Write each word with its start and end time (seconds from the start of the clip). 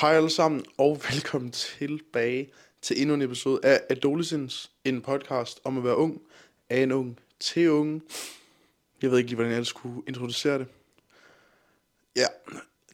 Hej 0.00 0.16
alle 0.16 0.30
sammen, 0.30 0.64
og 0.76 1.00
velkommen 1.12 1.50
tilbage 1.50 2.52
til 2.82 3.00
endnu 3.00 3.14
en 3.14 3.22
episode 3.22 3.60
af 3.62 3.80
Adolescence, 3.90 4.70
en 4.84 5.02
podcast 5.02 5.60
om 5.64 5.78
at 5.78 5.84
være 5.84 5.96
ung, 5.96 6.20
af 6.70 6.82
en 6.82 6.92
ung 6.92 7.18
til 7.40 7.70
unge. 7.70 8.00
Jeg 9.02 9.10
ved 9.10 9.18
ikke 9.18 9.30
lige, 9.30 9.36
hvordan 9.36 9.52
jeg 9.52 9.66
skulle 9.66 10.02
introducere 10.08 10.58
det. 10.58 10.66
Ja, 12.16 12.26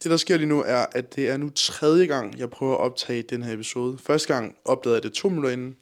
det 0.03 0.11
der 0.11 0.17
sker 0.17 0.37
lige 0.37 0.49
nu 0.49 0.63
er, 0.63 0.87
at 0.93 1.17
det 1.17 1.29
er 1.29 1.37
nu 1.37 1.51
tredje 1.51 2.07
gang, 2.07 2.39
jeg 2.39 2.51
prøver 2.51 2.75
at 2.75 2.81
optage 2.81 3.23
den 3.23 3.43
her 3.43 3.55
episode. 3.55 3.99
Første 3.99 4.35
gang 4.35 4.57
opdagede 4.65 4.97
jeg 4.97 5.03
det 5.03 5.13
to 5.13 5.29
minutter 5.29 5.51
inden. 5.51 5.77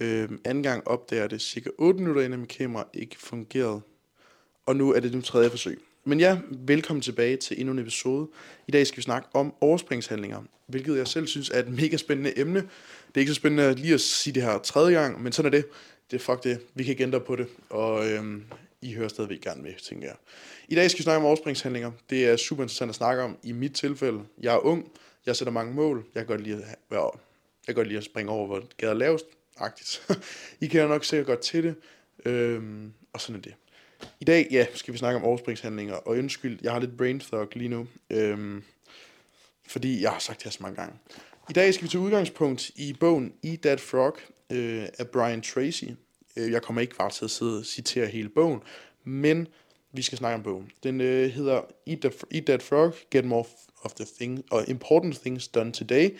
Øhm, 0.00 0.40
anden 0.44 0.62
gang 0.62 0.88
opdagede 0.88 1.22
jeg 1.22 1.30
det 1.30 1.42
cirka 1.42 1.70
8 1.78 2.00
minutter 2.00 2.22
inden, 2.22 2.40
mit 2.40 2.48
kamera 2.48 2.84
ikke 2.94 3.16
fungerede. 3.18 3.80
Og 4.66 4.76
nu 4.76 4.92
er 4.92 5.00
det 5.00 5.12
nu 5.12 5.20
tredje 5.20 5.50
forsøg. 5.50 5.87
Men 6.08 6.20
ja, 6.20 6.38
velkommen 6.50 7.02
tilbage 7.02 7.36
til 7.36 7.60
endnu 7.60 7.72
en 7.72 7.78
episode. 7.78 8.28
I 8.66 8.70
dag 8.70 8.86
skal 8.86 8.96
vi 8.96 9.02
snakke 9.02 9.28
om 9.32 9.54
overspringshandlinger, 9.60 10.42
hvilket 10.66 10.96
jeg 10.96 11.08
selv 11.08 11.26
synes 11.26 11.50
er 11.50 11.58
et 11.58 11.68
mega 11.68 11.96
spændende 11.96 12.38
emne. 12.38 12.58
Det 13.08 13.14
er 13.14 13.20
ikke 13.20 13.32
så 13.32 13.34
spændende 13.34 13.74
lige 13.74 13.94
at 13.94 14.00
sige 14.00 14.34
det 14.34 14.42
her 14.42 14.58
tredje 14.58 15.00
gang, 15.00 15.22
men 15.22 15.32
sådan 15.32 15.52
er 15.52 15.56
det. 15.56 15.66
Det 16.10 16.16
er 16.16 16.20
fuck 16.20 16.44
det. 16.44 16.60
Vi 16.74 16.84
kan 16.84 16.90
ikke 16.90 17.02
ændre 17.02 17.20
på 17.20 17.36
det, 17.36 17.46
og 17.70 18.10
øhm, 18.10 18.44
I 18.82 18.94
hører 18.94 19.08
stadigvæk 19.08 19.40
gerne 19.40 19.62
med, 19.62 19.72
tænker 19.88 20.06
jeg. 20.06 20.16
I 20.68 20.74
dag 20.74 20.90
skal 20.90 20.98
vi 20.98 21.02
snakke 21.02 21.18
om 21.18 21.24
overspringshandlinger. 21.24 21.90
Det 22.10 22.26
er 22.26 22.36
super 22.36 22.62
interessant 22.62 22.88
at 22.88 22.94
snakke 22.94 23.22
om 23.22 23.36
i 23.42 23.52
mit 23.52 23.72
tilfælde. 23.72 24.20
Jeg 24.40 24.54
er 24.54 24.58
ung, 24.58 24.92
jeg 25.26 25.36
sætter 25.36 25.52
mange 25.52 25.74
mål, 25.74 26.04
jeg 26.14 26.20
kan 26.20 26.26
godt 26.26 26.40
lide 26.40 26.56
at, 26.56 26.76
være, 26.90 27.10
jeg 27.66 27.66
kan 27.66 27.74
godt 27.74 27.88
lide 27.88 27.98
at 27.98 28.04
springe 28.04 28.32
over, 28.32 28.46
hvor 28.46 28.62
gader 28.76 28.92
er 28.92 28.96
lavest, 28.96 29.26
agtigt. 29.56 30.08
I 30.60 30.66
kan 30.66 30.88
nok 30.88 31.04
sikkert 31.04 31.26
godt 31.26 31.40
til 31.40 31.64
det, 31.64 31.74
øhm, 32.24 32.92
og 33.12 33.20
sådan 33.20 33.36
er 33.36 33.42
det. 33.42 33.54
I 34.20 34.24
dag, 34.24 34.48
ja, 34.50 34.66
skal 34.74 34.92
vi 34.92 34.98
snakke 34.98 35.20
om 35.20 35.24
overspringshandlinger, 35.24 35.94
og 35.94 36.16
undskyld, 36.16 36.58
jeg 36.62 36.72
har 36.72 36.80
lidt 36.80 36.96
brain 36.96 37.20
fog 37.20 37.48
lige 37.52 37.68
nu, 37.68 37.86
øhm, 38.10 38.62
fordi 39.66 40.02
jeg 40.02 40.10
har 40.10 40.18
sagt 40.18 40.38
det 40.38 40.44
her 40.44 40.50
så 40.50 40.58
mange 40.60 40.76
gange. 40.76 40.94
I 41.50 41.52
dag 41.52 41.74
skal 41.74 41.84
vi 41.84 41.88
til 41.88 42.00
udgangspunkt 42.00 42.70
i 42.76 42.96
bogen 43.00 43.32
Eat 43.44 43.60
That 43.60 43.80
Frog 43.80 44.16
øh, 44.52 44.86
af 44.98 45.08
Brian 45.08 45.42
Tracy. 45.42 45.84
Øh, 46.36 46.52
jeg 46.52 46.62
kommer 46.62 46.80
ikke 46.80 46.96
bare 46.96 47.10
til 47.10 47.24
at 47.24 47.30
sidde 47.30 47.58
og 47.58 47.64
citere 47.64 48.06
hele 48.06 48.28
bogen, 48.28 48.60
men 49.04 49.48
vi 49.92 50.02
skal 50.02 50.18
snakke 50.18 50.34
om 50.34 50.42
bogen. 50.42 50.70
Den 50.82 51.00
øh, 51.00 51.30
hedder 51.30 51.60
Eat 51.86 52.00
That, 52.00 52.14
Eat 52.30 52.44
That 52.44 52.62
Frog, 52.62 52.94
Get 53.10 53.24
More 53.24 53.44
of 53.82 53.92
the 53.92 54.06
Thing, 54.16 54.44
og 54.50 54.68
Important 54.68 55.20
Things 55.20 55.48
Done 55.48 55.72
Today, 55.72 56.18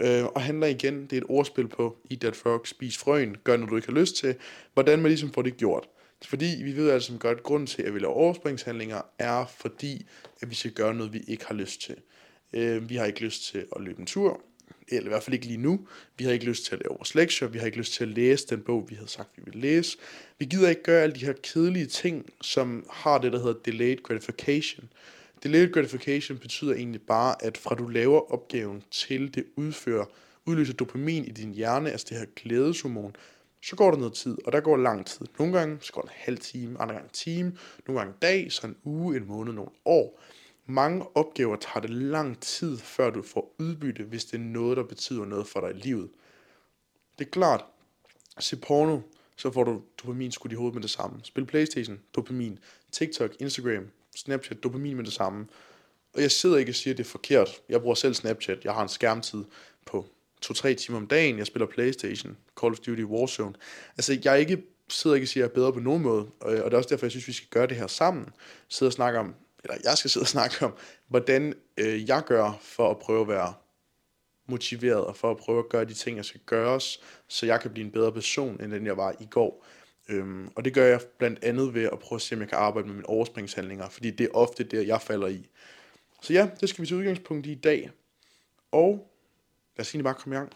øh, 0.00 0.24
og 0.24 0.42
handler 0.42 0.66
igen, 0.66 1.02
det 1.02 1.12
er 1.12 1.16
et 1.16 1.26
ordspil 1.28 1.68
på 1.68 1.96
Eat 2.10 2.20
That 2.20 2.36
Frog, 2.36 2.66
spis 2.66 2.98
frøen, 2.98 3.36
gør 3.44 3.56
noget 3.56 3.70
du 3.70 3.76
ikke 3.76 3.88
har 3.88 4.00
lyst 4.00 4.16
til, 4.16 4.34
hvordan 4.74 4.98
man 4.98 5.08
ligesom 5.08 5.32
får 5.32 5.42
det 5.42 5.56
gjort. 5.56 5.88
Fordi 6.24 6.60
vi 6.64 6.76
ved 6.76 6.90
altså 6.90 7.12
godt, 7.18 7.38
at 7.38 7.44
grunden 7.44 7.66
til, 7.66 7.82
at 7.82 7.94
vi 7.94 7.98
laver 7.98 8.14
overspringshandlinger, 8.14 9.00
er 9.18 9.46
fordi, 9.58 10.06
at 10.40 10.50
vi 10.50 10.54
skal 10.54 10.72
gøre 10.72 10.94
noget, 10.94 11.12
vi 11.12 11.20
ikke 11.28 11.46
har 11.46 11.54
lyst 11.54 11.80
til. 11.80 11.96
Øh, 12.52 12.88
vi 12.88 12.96
har 12.96 13.04
ikke 13.04 13.20
lyst 13.20 13.44
til 13.44 13.66
at 13.76 13.82
løbe 13.82 14.00
en 14.00 14.06
tur, 14.06 14.40
eller 14.88 15.06
i 15.06 15.08
hvert 15.08 15.22
fald 15.22 15.34
ikke 15.34 15.46
lige 15.46 15.58
nu. 15.58 15.86
Vi 16.18 16.24
har 16.24 16.32
ikke 16.32 16.44
lyst 16.44 16.64
til 16.64 16.74
at 16.74 16.82
lave 16.84 16.96
vores 16.96 17.14
lektier, 17.14 17.48
vi 17.48 17.58
har 17.58 17.66
ikke 17.66 17.78
lyst 17.78 17.92
til 17.92 18.04
at 18.04 18.08
læse 18.08 18.46
den 18.46 18.60
bog, 18.60 18.90
vi 18.90 18.94
havde 18.94 19.08
sagt, 19.08 19.28
vi 19.36 19.42
ville 19.44 19.60
læse. 19.60 19.98
Vi 20.38 20.44
gider 20.44 20.68
ikke 20.68 20.82
gøre 20.82 21.02
alle 21.02 21.14
de 21.14 21.26
her 21.26 21.32
kedelige 21.42 21.86
ting, 21.86 22.30
som 22.40 22.86
har 22.90 23.18
det, 23.18 23.32
der 23.32 23.38
hedder 23.38 23.60
delayed 23.64 24.02
gratification. 24.02 24.88
Delayed 25.42 25.72
gratification 25.72 26.38
betyder 26.38 26.74
egentlig 26.74 27.02
bare, 27.02 27.44
at 27.44 27.58
fra 27.58 27.74
du 27.74 27.88
laver 27.88 28.32
opgaven 28.32 28.82
til 28.90 29.34
det 29.34 29.44
udfører, 29.56 30.04
udløser 30.46 30.72
dopamin 30.74 31.24
i 31.24 31.30
din 31.30 31.54
hjerne, 31.54 31.90
altså 31.90 32.06
det 32.10 32.18
her 32.18 32.26
glædeshormon, 32.36 33.16
så 33.62 33.76
går 33.76 33.90
der 33.90 33.98
noget 33.98 34.12
tid, 34.14 34.38
og 34.46 34.52
der 34.52 34.60
går 34.60 34.76
lang 34.76 35.06
tid. 35.06 35.26
Nogle 35.38 35.58
gange 35.58 35.78
så 35.80 35.92
går 35.92 36.00
det 36.00 36.08
en 36.08 36.16
halv 36.16 36.38
time, 36.38 36.80
andre 36.80 36.94
gange 36.94 37.08
en 37.08 37.12
time, 37.12 37.56
nogle 37.86 38.00
gange 38.00 38.12
en 38.12 38.18
dag, 38.22 38.52
så 38.52 38.66
en 38.66 38.76
uge, 38.84 39.16
en 39.16 39.26
måned, 39.26 39.52
nogle 39.52 39.70
år. 39.84 40.20
Mange 40.66 41.06
opgaver 41.14 41.56
tager 41.56 41.80
det 41.80 41.90
lang 41.90 42.40
tid, 42.40 42.78
før 42.78 43.10
du 43.10 43.22
får 43.22 43.54
udbytte, 43.58 44.04
hvis 44.04 44.24
det 44.24 44.34
er 44.34 44.44
noget, 44.44 44.76
der 44.76 44.82
betyder 44.82 45.24
noget 45.24 45.46
for 45.46 45.60
dig 45.60 45.70
i 45.70 45.80
livet. 45.80 46.10
Det 47.18 47.26
er 47.26 47.30
klart, 47.30 47.64
se 48.38 48.56
porno, 48.56 49.00
så 49.36 49.50
får 49.50 49.64
du 49.64 49.82
dopamin 50.02 50.32
skudt 50.32 50.52
i 50.52 50.54
hovedet 50.54 50.74
med 50.74 50.82
det 50.82 50.90
samme. 50.90 51.20
Spil 51.22 51.46
Playstation, 51.46 52.00
dopamin. 52.16 52.58
TikTok, 52.92 53.30
Instagram, 53.40 53.88
Snapchat, 54.16 54.62
dopamin 54.62 54.96
med 54.96 55.04
det 55.04 55.12
samme. 55.12 55.46
Og 56.12 56.22
jeg 56.22 56.30
sidder 56.30 56.56
ikke 56.56 56.70
og 56.70 56.74
siger, 56.74 56.94
at 56.94 56.98
det 56.98 57.04
er 57.04 57.08
forkert. 57.08 57.48
Jeg 57.68 57.80
bruger 57.80 57.94
selv 57.94 58.14
Snapchat. 58.14 58.64
Jeg 58.64 58.74
har 58.74 58.82
en 58.82 58.88
skærmtid 58.88 59.44
på 59.86 60.06
2-3 60.46 60.74
timer 60.74 60.98
om 60.98 61.06
dagen, 61.06 61.38
jeg 61.38 61.46
spiller 61.46 61.66
Playstation, 61.66 62.36
Call 62.60 62.72
of 62.72 62.78
Duty, 62.78 63.02
Warzone. 63.02 63.54
Altså, 63.96 64.18
jeg 64.24 64.32
er 64.32 64.36
ikke, 64.36 64.62
sidder 64.88 65.14
ikke 65.14 65.24
og 65.24 65.28
siger, 65.28 65.44
at 65.44 65.48
jeg 65.48 65.52
er 65.52 65.54
bedre 65.54 65.72
på 65.72 65.80
nogen 65.80 66.02
måde, 66.02 66.26
og 66.40 66.52
det 66.52 66.72
er 66.72 66.76
også 66.76 66.88
derfor, 66.88 67.06
jeg 67.06 67.10
synes, 67.10 67.28
vi 67.28 67.32
skal 67.32 67.48
gøre 67.48 67.66
det 67.66 67.76
her 67.76 67.86
sammen. 67.86 68.28
Sidde 68.68 68.88
og 68.88 68.92
snakke 68.92 69.18
om, 69.18 69.34
eller 69.64 69.76
jeg 69.84 69.98
skal 69.98 70.10
sidde 70.10 70.24
og 70.24 70.28
snakke 70.28 70.64
om, 70.64 70.72
hvordan 71.08 71.54
øh, 71.76 72.08
jeg 72.08 72.22
gør 72.26 72.58
for 72.62 72.90
at 72.90 72.98
prøve 72.98 73.20
at 73.20 73.28
være 73.28 73.54
motiveret, 74.46 75.04
og 75.04 75.16
for 75.16 75.30
at 75.30 75.36
prøve 75.36 75.58
at 75.58 75.68
gøre 75.68 75.84
de 75.84 75.94
ting, 75.94 76.16
jeg 76.16 76.24
skal 76.24 76.40
gøres, 76.46 77.00
så 77.28 77.46
jeg 77.46 77.60
kan 77.60 77.70
blive 77.70 77.84
en 77.84 77.92
bedre 77.92 78.12
person, 78.12 78.62
end 78.62 78.72
den 78.72 78.86
jeg 78.86 78.96
var 78.96 79.14
i 79.20 79.26
går. 79.30 79.66
Øhm, 80.08 80.48
og 80.56 80.64
det 80.64 80.74
gør 80.74 80.86
jeg 80.86 81.00
blandt 81.18 81.44
andet 81.44 81.74
ved 81.74 81.84
at 81.92 81.98
prøve 81.98 82.16
at 82.16 82.22
se, 82.22 82.34
om 82.34 82.40
jeg 82.40 82.48
kan 82.48 82.58
arbejde 82.58 82.86
med 82.86 82.94
mine 82.94 83.08
overspringshandlinger, 83.08 83.88
fordi 83.88 84.10
det 84.10 84.24
er 84.24 84.30
ofte 84.34 84.64
det, 84.64 84.86
jeg 84.86 85.00
falder 85.00 85.26
i. 85.26 85.48
Så 86.22 86.32
ja, 86.32 86.48
det 86.60 86.68
skal 86.68 86.82
vi 86.82 86.86
til 86.86 86.96
udgangspunkt 86.96 87.46
i 87.46 87.52
i 87.52 87.54
dag. 87.54 87.90
Og 88.72 89.09
lad 89.76 89.80
os 89.80 89.90
egentlig 89.90 90.04
bare 90.04 90.14
komme 90.14 90.36
i 90.36 90.38
gang. 90.38 90.52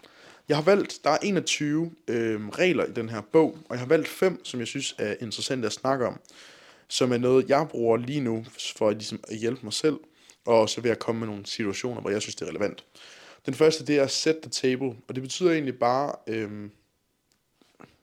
Jeg 0.49 0.57
har 0.57 0.63
valgt, 0.63 0.99
der 1.03 1.09
er 1.09 1.17
21 1.23 1.91
øh, 2.07 2.47
regler 2.47 2.85
i 2.85 2.91
den 2.91 3.09
her 3.09 3.21
bog, 3.21 3.57
og 3.69 3.75
jeg 3.75 3.79
har 3.79 3.87
valgt 3.87 4.07
fem, 4.07 4.45
som 4.45 4.59
jeg 4.59 4.67
synes 4.67 4.95
er 4.97 5.15
interessante 5.19 5.65
at 5.65 5.73
snakke 5.73 6.07
om, 6.07 6.19
som 6.87 7.11
er 7.11 7.17
noget, 7.17 7.49
jeg 7.49 7.67
bruger 7.69 7.97
lige 7.97 8.21
nu 8.21 8.45
for 8.77 8.89
at, 8.89 8.95
ligesom, 8.95 9.19
at 9.27 9.37
hjælpe 9.37 9.61
mig 9.63 9.73
selv, 9.73 9.99
og 10.45 10.69
så 10.69 10.81
vil 10.81 10.89
jeg 10.89 10.99
komme 10.99 11.19
med 11.19 11.27
nogle 11.27 11.45
situationer, 11.45 12.01
hvor 12.01 12.09
jeg 12.09 12.21
synes, 12.21 12.35
det 12.35 12.45
er 12.45 12.49
relevant. 12.49 12.85
Den 13.45 13.53
første, 13.53 13.85
det 13.85 13.97
er 13.97 14.07
set 14.07 14.37
the 14.41 14.51
table, 14.51 14.95
og 15.07 15.15
det 15.15 15.23
betyder 15.23 15.51
egentlig 15.51 15.79
bare, 15.79 16.15
øh, 16.27 16.69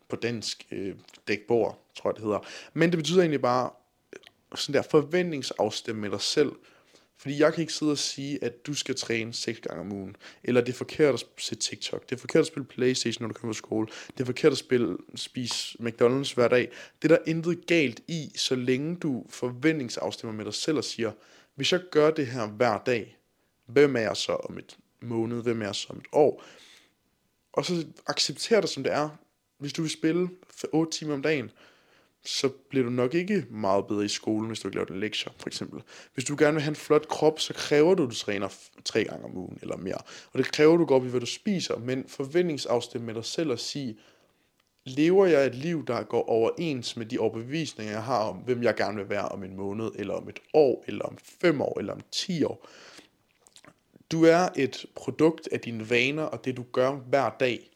på 0.09 0.17
dansk, 0.17 0.67
øh, 0.71 0.95
dæk 1.29 1.41
bord, 1.49 1.87
tror 1.97 2.11
jeg 2.11 2.15
det 2.15 2.25
hedder, 2.25 2.47
men 2.73 2.91
det 2.91 2.99
betyder 2.99 3.21
egentlig 3.21 3.43
bare, 3.43 3.71
sådan 4.55 4.75
der 4.75 4.83
forventningsafstemme 4.91 6.01
med 6.01 6.11
dig 6.11 6.21
selv, 6.21 6.53
fordi 7.23 7.39
jeg 7.39 7.55
kan 7.55 7.61
ikke 7.61 7.73
sidde 7.73 7.93
og 7.93 7.99
sige, 7.99 8.45
at 8.45 8.67
du 8.67 8.75
skal 8.75 8.95
træne 8.95 9.33
seks 9.35 9.61
gange 9.61 9.81
om 9.81 9.93
ugen. 9.93 10.17
Eller 10.45 10.61
det 10.61 10.73
er 10.73 10.77
forkert 10.77 11.15
at 11.15 11.25
se 11.39 11.55
TikTok. 11.55 12.11
Det 12.11 12.17
er 12.17 12.21
forkert 12.21 12.41
at 12.41 12.47
spille 12.47 12.67
Playstation, 12.67 13.23
når 13.23 13.29
du 13.29 13.35
kommer 13.35 13.53
på 13.53 13.57
skole. 13.57 13.89
Det 14.09 14.21
er 14.21 14.25
forkert 14.25 14.53
at 14.53 14.59
spille, 14.59 14.97
spise 15.15 15.79
McDonald's 15.81 16.35
hver 16.35 16.49
dag. 16.49 16.71
Det 17.03 17.13
er 17.13 17.17
der 17.17 17.25
intet 17.27 17.67
galt 17.67 18.01
i, 18.09 18.33
så 18.37 18.55
længe 18.55 18.97
du 18.97 19.27
forventningsafstemmer 19.29 20.37
med 20.37 20.45
dig 20.45 20.55
selv 20.55 20.77
og 20.77 20.85
siger, 20.85 21.13
hvis 21.55 21.73
jeg 21.73 21.81
gør 21.91 22.11
det 22.11 22.27
her 22.27 22.47
hver 22.47 22.79
dag, 22.87 23.19
hvem 23.67 23.97
er 23.97 24.01
jeg 24.01 24.17
så 24.17 24.33
om 24.33 24.59
et 24.59 24.77
måned, 25.01 25.43
hvem 25.43 25.63
er 25.63 25.67
jeg 25.67 25.75
så 25.75 25.87
om 25.91 25.99
et 25.99 26.07
år? 26.13 26.45
Og 27.53 27.65
så 27.65 27.87
accepter 28.07 28.61
det, 28.61 28.71
som 28.71 28.83
det 28.83 28.93
er. 28.93 29.09
Hvis 29.59 29.73
du 29.73 29.83
vil 29.83 29.91
spille 29.91 30.29
8 30.73 30.99
timer 30.99 31.15
om 31.15 31.23
dagen, 31.23 31.51
så 32.25 32.49
bliver 32.49 32.85
du 32.85 32.91
nok 32.91 33.15
ikke 33.15 33.47
meget 33.51 33.87
bedre 33.87 34.05
i 34.05 34.09
skolen, 34.09 34.47
hvis 34.47 34.61
du 34.61 34.69
ikke 34.69 34.77
laver 34.77 34.91
en 34.91 35.01
lektier, 35.01 35.33
for 35.39 35.49
eksempel. 35.49 35.83
Hvis 36.15 36.25
du 36.25 36.37
gerne 36.39 36.53
vil 36.53 36.63
have 36.63 36.71
en 36.71 36.77
flot 36.77 37.09
krop, 37.09 37.41
så 37.41 37.55
kræver 37.55 37.95
du, 37.95 38.03
at 38.03 38.11
du 38.11 38.15
træner 38.15 38.49
tre 38.85 39.05
gange 39.05 39.25
om 39.25 39.37
ugen 39.37 39.59
eller 39.63 39.77
mere. 39.77 39.99
Og 40.33 40.39
det 40.39 40.53
kræver, 40.53 40.75
at 40.75 40.79
du 40.79 40.85
går 40.85 40.97
op 40.97 41.07
i, 41.07 41.09
hvad 41.09 41.21
du 41.21 41.27
spiser, 41.27 41.79
men 41.79 42.05
forventningsafstemme 42.09 43.07
med 43.07 43.15
dig 43.15 43.25
selv 43.25 43.51
og 43.51 43.59
sige, 43.59 43.99
lever 44.85 45.27
jeg 45.27 45.47
et 45.47 45.55
liv, 45.55 45.87
der 45.87 46.03
går 46.03 46.29
overens 46.29 46.97
med 46.97 47.07
de 47.07 47.19
overbevisninger, 47.19 47.93
jeg 47.93 48.03
har 48.03 48.29
om, 48.29 48.37
hvem 48.37 48.63
jeg 48.63 48.77
gerne 48.77 48.97
vil 48.97 49.09
være 49.09 49.29
om 49.29 49.45
en 49.45 49.57
måned, 49.57 49.91
eller 49.95 50.15
om 50.15 50.29
et 50.29 50.39
år, 50.55 50.85
eller 50.87 51.05
om 51.05 51.19
fem 51.41 51.61
år, 51.61 51.79
eller 51.79 51.93
om 51.93 52.01
ti 52.11 52.45
år. 52.45 52.69
Du 54.13 54.25
er 54.25 54.49
et 54.57 54.87
produkt 54.95 55.49
af 55.53 55.61
dine 55.61 55.91
vaner, 55.91 56.23
og 56.23 56.45
det 56.45 56.57
du 56.57 56.65
gør 56.73 56.93
hver 56.93 57.31
dag, 57.41 57.71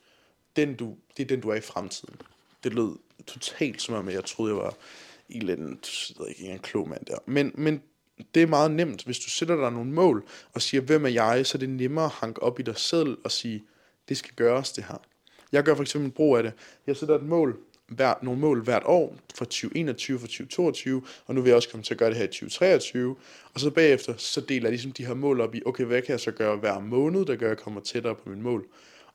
den 0.57 0.75
du, 0.75 0.97
det 1.17 1.23
er 1.23 1.27
den, 1.27 1.41
du 1.41 1.49
er 1.49 1.55
i 1.55 1.61
fremtiden. 1.61 2.21
Det 2.65 2.75
lød 2.75 2.97
totalt 3.27 3.83
som 3.83 3.95
om, 3.95 4.09
jeg 4.09 4.25
troede, 4.25 4.55
jeg 4.55 4.63
var 4.63 4.75
en 5.29 5.41
eller 5.41 5.53
anden, 5.53 5.79
jeg 6.09 6.17
ved 6.19 6.29
ikke, 6.29 6.45
en 6.45 6.59
klog 6.59 6.89
mand 6.89 7.05
der. 7.07 7.19
Men, 7.27 7.53
men 7.55 7.83
det 8.35 8.43
er 8.43 8.47
meget 8.47 8.71
nemt, 8.71 9.05
hvis 9.05 9.19
du 9.19 9.31
sætter 9.31 9.57
dig 9.57 9.73
nogle 9.73 9.91
mål 9.91 10.29
og 10.53 10.63
siger, 10.63 10.81
hvem 10.81 11.05
er 11.05 11.09
jeg, 11.09 11.47
så 11.47 11.59
er 11.59 11.61
det 11.61 11.69
nemmere 11.69 12.05
at 12.05 12.11
hanke 12.11 12.43
op 12.43 12.61
i 12.61 12.63
dig 12.63 12.79
selv 12.79 13.19
og 13.25 13.33
sige, 13.33 13.65
det 14.09 14.17
skal 14.17 14.35
gøres 14.37 14.73
det 14.73 14.85
her. 14.85 15.03
Jeg 15.53 15.63
gør 15.63 15.75
for 15.75 15.83
eksempel 15.83 16.11
brug 16.11 16.37
af 16.37 16.43
det. 16.43 16.53
Jeg 16.87 16.97
sætter 16.97 17.15
et 17.15 17.23
mål, 17.23 17.59
hver, 17.89 18.15
nogle 18.23 18.41
mål 18.41 18.65
hvert 18.65 18.83
år 18.85 19.17
for 19.35 19.45
2021, 19.45 20.19
for 20.19 20.27
2022, 20.27 21.03
og 21.27 21.35
nu 21.35 21.41
vil 21.41 21.49
jeg 21.49 21.57
også 21.57 21.69
komme 21.69 21.85
til 21.85 21.95
at 21.95 21.99
gøre 21.99 22.09
det 22.09 22.17
her 22.17 22.25
i 22.25 22.29
2023, 22.29 23.17
og 23.55 23.61
så 23.61 23.71
bagefter, 23.71 24.17
så 24.17 24.41
deler 24.41 24.65
jeg 24.65 24.71
ligesom 24.71 24.93
de 24.93 25.07
her 25.07 25.15
mål 25.15 25.41
op 25.41 25.55
i, 25.55 25.63
okay, 25.67 25.85
hvad 25.85 26.03
kan 26.03 26.11
jeg 26.11 26.21
så 26.21 26.31
gøre 26.31 26.57
hver 26.57 26.81
måned, 26.81 27.25
der 27.25 27.37
gør, 27.37 27.47
at 27.47 27.51
jeg 27.51 27.65
kommer 27.65 27.81
tættere 27.81 28.15
på 28.15 28.29
min 28.29 28.43
mål, 28.43 28.67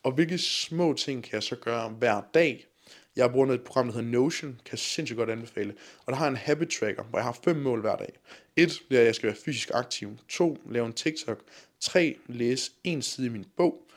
og 0.04 0.12
hvilke 0.12 0.38
små 0.38 0.94
ting 0.94 1.24
kan 1.24 1.34
jeg 1.34 1.44
så 1.44 1.56
gøre 1.56 1.90
hver 1.90 2.22
dag, 2.34 2.68
jeg 3.16 3.32
bruger 3.32 3.54
et 3.54 3.64
program, 3.64 3.86
der 3.86 3.94
hedder 3.94 4.10
Notion, 4.10 4.52
kan 4.66 4.72
jeg 4.72 4.80
sindssygt 4.80 5.18
godt 5.18 5.30
anbefale. 5.30 5.76
Og 6.06 6.12
der 6.14 6.18
har 6.18 6.28
en 6.28 6.36
habit 6.36 6.70
tracker, 6.70 7.04
hvor 7.04 7.20
jeg 7.20 7.26
har 7.26 7.40
fem 7.44 7.56
mål 7.56 7.82
hver 7.82 7.96
dag. 7.96 8.14
Et, 8.56 8.82
det 8.90 8.98
er, 8.98 9.02
at 9.02 9.06
jeg 9.06 9.16
skal 9.16 9.28
være 9.28 9.38
fysisk 9.46 9.72
aktiv. 9.74 10.18
To, 10.30 10.58
lave 10.70 10.86
en 10.86 10.94
TikTok. 10.94 11.40
Tre, 11.80 12.18
læse 12.28 12.72
en 12.84 13.02
side 13.02 13.28
i 13.28 13.30
min 13.30 13.46
bog. 13.58 13.88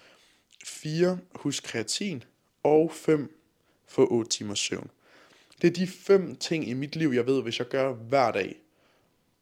4. 0.64 1.19
Husk 1.34 1.62
kreatin. 1.64 2.25
Og 2.62 2.93
5. 2.93 3.40
Få 3.87 4.06
8 4.11 4.31
timers 4.31 4.58
søvn. 4.58 4.90
Det 5.62 5.69
er 5.69 5.72
de 5.72 5.87
fem 5.87 6.37
ting 6.37 6.69
i 6.69 6.72
mit 6.72 6.96
liv, 6.96 7.11
jeg 7.14 7.26
ved, 7.26 7.43
hvis 7.43 7.58
jeg 7.58 7.69
gør 7.69 7.93
hver 7.93 8.31
dag. 8.31 8.56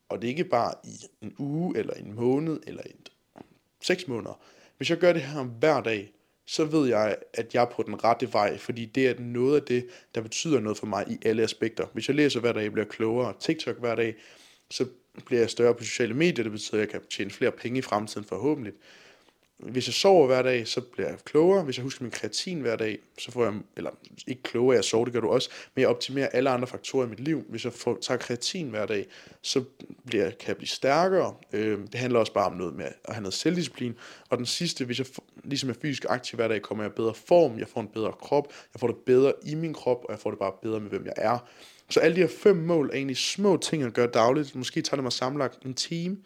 Og 0.08 0.22
det 0.22 0.28
er 0.28 0.30
ikke 0.30 0.44
bare 0.44 0.74
i 0.84 1.24
en 1.24 1.34
uge, 1.38 1.78
eller 1.78 1.94
en 1.94 2.12
måned, 2.12 2.60
eller 2.66 2.82
en 2.82 3.06
seks 3.80 4.08
måneder. 4.08 4.40
Hvis 4.76 4.90
jeg 4.90 4.98
gør 4.98 5.12
det 5.12 5.22
her 5.22 5.42
hver 5.42 5.80
dag, 5.80 6.12
så 6.47 6.65
ved 6.65 6.89
jeg, 6.89 7.17
at 7.35 7.55
jeg 7.55 7.62
er 7.62 7.71
på 7.71 7.83
den 7.83 8.05
rette 8.05 8.33
vej, 8.33 8.59
fordi 8.59 8.85
det 8.85 9.09
er 9.09 9.15
noget 9.19 9.61
af 9.61 9.62
det, 9.62 9.87
der 10.15 10.21
betyder 10.21 10.61
noget 10.61 10.79
for 10.79 10.87
mig 10.87 11.06
i 11.11 11.19
alle 11.25 11.43
aspekter. 11.43 11.87
Hvis 11.93 12.09
jeg 12.09 12.17
læser 12.17 12.41
hver 12.41 12.53
dag, 12.53 12.73
bliver 12.73 12.87
klogere, 12.87 13.35
TikTok 13.41 13.79
hver 13.79 13.94
dag, 13.94 14.15
så 14.71 14.87
bliver 15.27 15.41
jeg 15.41 15.50
større 15.50 15.75
på 15.75 15.85
sociale 15.85 16.15
medier, 16.15 16.43
det 16.43 16.53
betyder, 16.53 16.83
at 16.83 16.87
jeg 16.87 16.89
kan 16.89 17.09
tjene 17.11 17.31
flere 17.31 17.53
penge 17.53 17.79
i 17.79 17.83
fremtiden 17.83 18.29
forhåbentlig. 18.29 18.73
Hvis 19.58 19.87
jeg 19.87 19.94
sover 19.94 20.26
hver 20.26 20.43
dag, 20.43 20.69
så 20.69 20.81
bliver 20.81 21.08
jeg 21.08 21.19
klogere. 21.25 21.64
Hvis 21.64 21.76
jeg 21.76 21.82
husker 21.82 22.02
min 22.02 22.10
kreatin 22.10 22.60
hver 22.60 22.76
dag, 22.76 22.99
så 23.19 23.31
får 23.31 23.44
jeg, 23.44 23.54
eller 23.76 23.90
ikke 24.26 24.43
klogere, 24.43 24.76
jeg 24.76 24.84
sover, 24.84 25.04
det 25.04 25.14
gør 25.14 25.20
du 25.20 25.28
også, 25.28 25.50
men 25.75 25.81
jeg 25.81 25.88
optimerer 25.88 26.28
alle 26.28 26.50
andre 26.50 26.66
faktorer 26.66 27.06
i 27.06 27.08
mit 27.08 27.20
liv. 27.20 27.44
Hvis 27.49 27.64
jeg 27.64 27.72
får, 27.72 27.99
tager 28.00 28.19
kreatin 28.19 28.69
hver 28.69 28.87
dag, 28.87 29.06
så 29.43 29.64
bliver, 30.06 30.31
kan 30.31 30.49
jeg 30.49 30.56
blive 30.56 30.69
stærkere. 30.69 31.34
Øh, 31.52 31.78
det 31.78 31.94
handler 31.94 32.20
også 32.20 32.32
bare 32.32 32.46
om 32.46 32.56
noget 32.56 32.75
med 32.75 32.84
at 33.04 33.14
have 33.14 33.22
noget 33.22 33.34
selvdisciplin. 33.34 33.94
Og 34.31 34.38
den 34.38 34.46
sidste, 34.46 34.84
hvis 34.84 34.99
jeg 34.99 35.06
ligesom 35.44 35.70
er 35.70 35.75
fysisk 35.82 36.05
aktiv 36.08 36.37
hver 36.37 36.48
dag, 36.48 36.62
kommer 36.62 36.84
jeg 36.84 36.90
i 36.93 36.94
bedre 36.94 37.14
form, 37.14 37.58
jeg 37.58 37.69
får 37.69 37.81
en 37.81 37.88
bedre 37.88 38.12
krop, 38.12 38.52
jeg 38.75 38.81
får 38.81 38.87
det 38.87 38.96
bedre 38.96 39.32
i 39.46 39.55
min 39.55 39.75
krop, 39.75 40.05
og 40.05 40.10
jeg 40.10 40.19
får 40.19 40.31
det 40.31 40.38
bare 40.38 40.52
bedre 40.62 40.81
med, 40.81 40.90
hvem 40.90 41.05
jeg 41.05 41.14
er. 41.16 41.38
Så 41.90 42.00
alle 42.00 42.16
de 42.16 42.20
her 42.20 42.28
fem 42.28 42.56
mål 42.56 42.90
er 42.90 42.94
egentlig 42.94 43.16
små 43.16 43.56
ting 43.56 43.82
at 43.82 43.93
gøre 43.93 44.06
dagligt. 44.06 44.55
Måske 44.55 44.82
tager 44.82 44.96
det 44.96 45.02
mig 45.02 45.12
sammenlagt 45.12 45.62
en 45.64 45.75
time, 45.75 46.16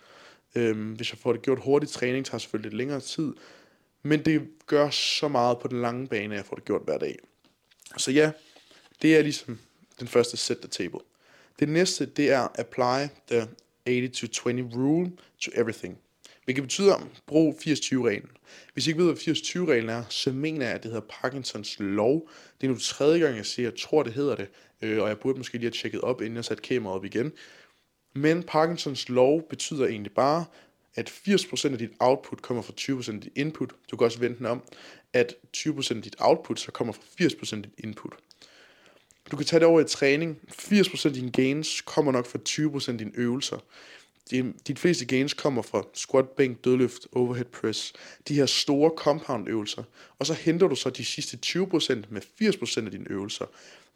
Øhm, 0.55 0.93
hvis 0.93 1.13
jeg 1.13 1.19
får 1.19 1.33
det 1.33 1.43
gjort 1.43 1.59
hurtigt, 1.63 1.93
træning 1.93 2.27
tager 2.27 2.39
selvfølgelig 2.39 2.71
lidt 2.71 2.79
længere 2.79 3.01
tid, 3.01 3.35
men 4.03 4.25
det 4.25 4.49
gør 4.67 4.91
så 4.91 5.29
meget 5.29 5.59
på 5.59 5.69
den 5.69 5.83
lange 5.83 6.07
bane, 6.07 6.35
at 6.35 6.39
jeg 6.39 6.47
får 6.47 6.57
det 6.57 6.65
gjort 6.65 6.83
hver 6.85 6.99
dag. 6.99 7.19
Så 7.97 8.11
ja, 8.11 8.33
det 9.03 9.17
er 9.17 9.23
ligesom 9.23 9.59
den 10.01 10.09
første 10.09 10.37
set 10.37 10.59
the 10.59 10.69
table. 10.69 11.01
Det 11.59 11.69
næste, 11.69 12.07
det 12.07 12.31
er 12.31 12.49
apply 12.59 13.09
the 13.31 13.43
80-20 13.89 14.77
rule 14.77 15.13
to 15.41 15.51
everything. 15.55 15.99
Hvilket 16.45 16.65
betyder, 16.65 17.09
brug 17.27 17.61
80-20-reglen. 17.61 18.31
Hvis 18.73 18.87
I 18.87 18.91
ikke 18.91 19.03
ved, 19.03 19.07
hvad 19.07 19.17
80-20-reglen 19.17 19.89
er, 19.89 20.05
så 20.09 20.33
mener 20.33 20.67
jeg, 20.67 20.75
at 20.75 20.83
det 20.83 20.91
hedder 20.91 21.07
Parkinsons 21.23 21.77
lov. 21.79 22.31
Det 22.61 22.67
er 22.67 22.71
nu 22.71 22.79
tredje 22.79 23.19
gang, 23.19 23.37
jeg 23.37 23.47
siger, 23.47 23.69
jeg 23.69 23.79
tror, 23.79 24.03
det 24.03 24.13
hedder 24.13 24.37
det. 24.37 24.49
Øh, 24.83 25.03
og 25.03 25.09
jeg 25.09 25.19
burde 25.19 25.39
måske 25.39 25.55
lige 25.55 25.65
have 25.65 25.71
tjekket 25.71 26.01
op, 26.01 26.21
inden 26.21 26.37
jeg 26.37 26.45
satte 26.45 26.63
kameraet 26.63 26.97
op 26.97 27.05
igen. 27.05 27.33
Men 28.17 28.43
Parkinsons 28.43 29.09
lov 29.09 29.49
betyder 29.49 29.87
egentlig 29.87 30.13
bare, 30.13 30.45
at 30.95 31.11
80% 31.11 31.73
af 31.73 31.79
dit 31.79 31.91
output 32.01 32.43
kommer 32.43 32.63
fra 32.63 32.73
20% 32.81 33.15
af 33.15 33.21
dit 33.21 33.33
input. 33.37 33.73
Du 33.91 33.97
kan 33.97 34.05
også 34.05 34.19
vente 34.19 34.39
den 34.39 34.47
om, 34.47 34.63
at 35.13 35.35
20% 35.57 35.97
af 35.97 36.03
dit 36.03 36.17
output 36.19 36.61
så 36.61 36.73
kommer 36.73 36.93
fra 36.93 37.03
80% 37.21 37.57
af 37.57 37.63
dit 37.63 37.73
input. 37.79 38.13
Du 39.31 39.37
kan 39.37 39.47
tage 39.47 39.61
det 39.61 39.69
over 39.69 39.81
i 39.81 39.85
træning. 39.85 40.39
80% 40.53 41.07
af 41.07 41.13
dine 41.13 41.31
gains 41.31 41.81
kommer 41.81 42.13
nok 42.13 42.27
fra 42.27 42.39
20% 42.49 42.93
af 42.93 42.99
dine 42.99 43.13
øvelser. 43.15 43.59
De, 44.31 44.55
de 44.67 44.77
fleste 44.77 45.05
gains 45.05 45.35
kommer 45.35 45.63
fra 45.63 45.83
squat, 45.95 46.29
bænk, 46.29 46.65
dødløft, 46.65 47.07
overhead 47.13 47.45
press. 47.45 47.93
De 48.29 48.35
her 48.35 48.47
store 48.47 48.91
compound 48.97 49.49
øvelser. 49.49 49.83
Og 50.19 50.27
så 50.27 50.35
henter 50.35 50.69
du 50.69 50.75
så 50.75 50.91
de 50.91 51.05
sidste 51.05 51.39
20% 51.47 51.95
med 52.11 52.23
80% 52.43 52.85
af 52.85 52.91
dine 52.91 53.11
øvelser, 53.11 53.45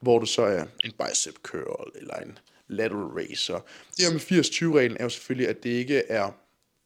hvor 0.00 0.18
du 0.18 0.26
så 0.26 0.42
er 0.42 0.64
en 0.84 0.92
bicep 0.92 1.34
curl 1.42 1.92
eller 1.94 2.14
en 2.14 2.38
lateral 2.70 3.04
raise. 3.04 3.44
Så 3.44 3.60
det 3.96 4.04
her 4.04 4.12
med 4.12 4.20
80-20-reglen 4.20 4.96
er 5.00 5.04
jo 5.04 5.08
selvfølgelig, 5.08 5.48
at 5.48 5.62
det 5.62 5.70
ikke 5.70 5.98
er 5.98 6.30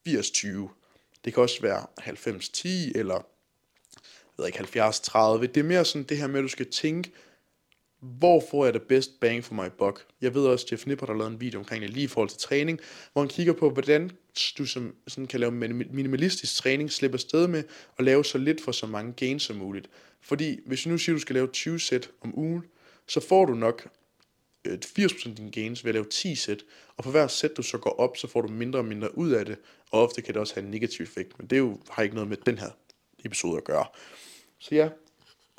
80-20. 0.07 0.47
Det 1.25 1.33
kan 1.33 1.43
også 1.43 1.61
være 1.61 1.85
90-10 2.01 2.99
eller 2.99 3.25
jeg 4.37 4.43
ved 4.43 4.47
ikke, 4.47 4.59
70-30. 4.59 5.41
Det 5.41 5.57
er 5.57 5.63
mere 5.63 5.85
sådan 5.85 6.03
det 6.03 6.17
her 6.17 6.27
med, 6.27 6.39
at 6.39 6.43
du 6.43 6.47
skal 6.47 6.71
tænke, 6.71 7.11
hvor 8.01 8.43
får 8.51 8.65
jeg 8.65 8.73
det 8.73 8.81
bedst 8.81 9.19
bang 9.19 9.43
for 9.43 9.53
my 9.53 9.69
buck? 9.77 10.05
Jeg 10.21 10.33
ved 10.33 10.45
også, 10.45 10.65
at 10.65 10.71
Jeff 10.71 10.85
Nipper 10.85 11.05
har 11.05 11.13
lavet 11.13 11.31
en 11.31 11.41
video 11.41 11.59
omkring 11.59 11.81
det 11.81 11.89
lige 11.89 12.03
i 12.03 12.07
forhold 12.07 12.29
til 12.29 12.39
træning, 12.39 12.79
hvor 13.13 13.21
han 13.21 13.29
kigger 13.29 13.53
på, 13.53 13.69
hvordan 13.69 14.11
du 14.57 14.65
som, 14.65 14.95
sådan 15.07 15.27
kan 15.27 15.39
lave 15.39 15.51
minimalistisk 15.51 16.55
træning, 16.55 16.91
slippe 16.91 17.17
sted 17.17 17.47
med 17.47 17.63
at 17.97 18.05
lave 18.05 18.25
så 18.25 18.37
lidt 18.37 18.61
for 18.61 18.71
så 18.71 18.85
mange 18.85 19.13
gains 19.13 19.43
som 19.43 19.55
muligt. 19.55 19.89
Fordi 20.21 20.59
hvis 20.65 20.83
du 20.83 20.89
nu 20.89 20.97
siger, 20.97 21.15
at 21.15 21.17
du 21.17 21.21
skal 21.21 21.33
lave 21.33 21.47
20 21.47 21.79
sæt 21.79 22.09
om 22.21 22.39
ugen, 22.39 22.63
så 23.07 23.19
får 23.19 23.45
du 23.45 23.53
nok 23.53 23.87
Øh, 24.65 24.77
80% 24.99 25.29
af 25.29 25.35
dine 25.35 25.51
gains 25.51 25.83
ved 25.83 25.89
at 25.89 25.95
lave 25.95 26.05
10 26.05 26.35
sæt, 26.35 26.63
og 26.97 27.03
for 27.03 27.11
hver 27.11 27.27
sæt 27.27 27.57
du 27.57 27.63
så 27.63 27.77
går 27.77 27.99
op, 27.99 28.17
så 28.17 28.27
får 28.27 28.41
du 28.41 28.47
mindre 28.47 28.79
og 28.79 28.85
mindre 28.85 29.17
ud 29.17 29.31
af 29.31 29.45
det, 29.45 29.57
og 29.91 30.01
ofte 30.03 30.21
kan 30.21 30.33
det 30.33 30.41
også 30.41 30.55
have 30.55 30.65
en 30.65 30.71
negativ 30.71 31.03
effekt, 31.03 31.39
men 31.39 31.47
det 31.47 31.55
er 31.55 31.59
jo, 31.59 31.79
har 31.89 32.03
ikke 32.03 32.15
noget 32.15 32.29
med 32.29 32.37
den 32.37 32.57
her 32.57 32.69
episode 33.25 33.57
at 33.57 33.63
gøre. 33.63 33.85
Så 34.59 34.75
ja, 34.75 34.89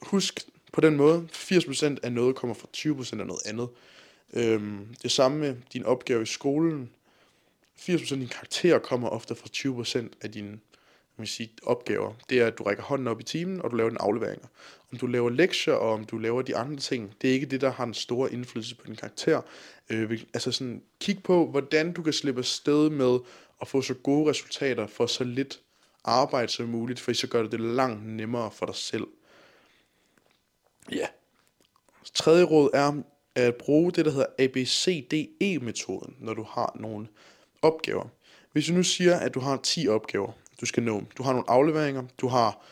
husk 0.02 0.40
på 0.72 0.80
den 0.80 0.96
måde, 0.96 1.28
80% 1.32 1.96
af 2.02 2.12
noget 2.12 2.36
kommer 2.36 2.54
fra 2.54 2.68
20% 2.76 3.20
af 3.20 3.26
noget 3.26 3.46
andet. 3.46 3.68
Øhm, 4.32 4.94
det 5.02 5.12
samme 5.12 5.38
med 5.38 5.56
din 5.72 5.84
opgave 5.84 6.22
i 6.22 6.26
skolen. 6.26 6.90
80% 7.78 7.92
af 7.92 8.08
dine 8.08 8.28
karakterer 8.28 8.78
kommer 8.78 9.08
ofte 9.08 9.34
fra 9.34 9.48
20% 9.52 10.08
af 10.20 10.32
dine 10.32 10.58
man 11.18 11.26
sige, 11.26 11.50
opgaver, 11.62 12.12
det 12.30 12.40
er, 12.40 12.46
at 12.46 12.58
du 12.58 12.62
rækker 12.62 12.82
hånden 12.82 13.08
op 13.08 13.20
i 13.20 13.24
timen, 13.24 13.62
og 13.62 13.70
du 13.70 13.76
laver 13.76 13.90
dine 13.90 14.02
afleveringer. 14.02 14.46
Om 14.92 14.98
du 14.98 15.06
laver 15.06 15.30
lektier, 15.30 15.74
og 15.74 15.92
om 15.92 16.04
du 16.04 16.18
laver 16.18 16.42
de 16.42 16.56
andre 16.56 16.80
ting, 16.80 17.14
det 17.22 17.30
er 17.30 17.34
ikke 17.34 17.46
det, 17.46 17.60
der 17.60 17.70
har 17.70 17.84
en 17.84 17.94
stor 17.94 18.28
indflydelse 18.28 18.76
på 18.76 18.86
din 18.86 18.96
karakter. 18.96 19.40
Øh, 19.90 20.20
altså 20.34 20.52
sådan, 20.52 20.82
kig 21.00 21.22
på, 21.22 21.46
hvordan 21.46 21.92
du 21.92 22.02
kan 22.02 22.12
slippe 22.12 22.42
sted 22.42 22.90
med 22.90 23.18
at 23.60 23.68
få 23.68 23.82
så 23.82 23.94
gode 23.94 24.30
resultater 24.30 24.86
for 24.86 25.06
så 25.06 25.24
lidt 25.24 25.60
arbejde 26.04 26.48
som 26.48 26.68
muligt, 26.68 27.00
for 27.00 27.12
så 27.12 27.26
gør 27.26 27.42
det 27.42 27.52
det 27.52 27.60
langt 27.60 28.06
nemmere 28.06 28.50
for 28.50 28.66
dig 28.66 28.74
selv. 28.74 29.06
Ja. 30.92 31.06
Tredje 32.14 32.44
råd 32.44 32.70
er 32.74 33.02
at 33.34 33.54
bruge 33.54 33.92
det, 33.92 34.04
der 34.04 34.10
hedder 34.10 34.26
ABCDE-metoden, 34.38 36.16
når 36.18 36.34
du 36.34 36.42
har 36.42 36.76
nogle 36.80 37.08
opgaver. 37.62 38.08
Hvis 38.52 38.66
du 38.66 38.72
nu 38.72 38.82
siger, 38.82 39.16
at 39.16 39.34
du 39.34 39.40
har 39.40 39.56
10 39.56 39.88
opgaver, 39.88 40.32
du 40.60 40.66
skal 40.66 40.82
nå. 40.82 41.04
Du 41.18 41.22
har 41.22 41.32
nogle 41.32 41.50
afleveringer, 41.50 42.02
du 42.18 42.28
har 42.28 42.64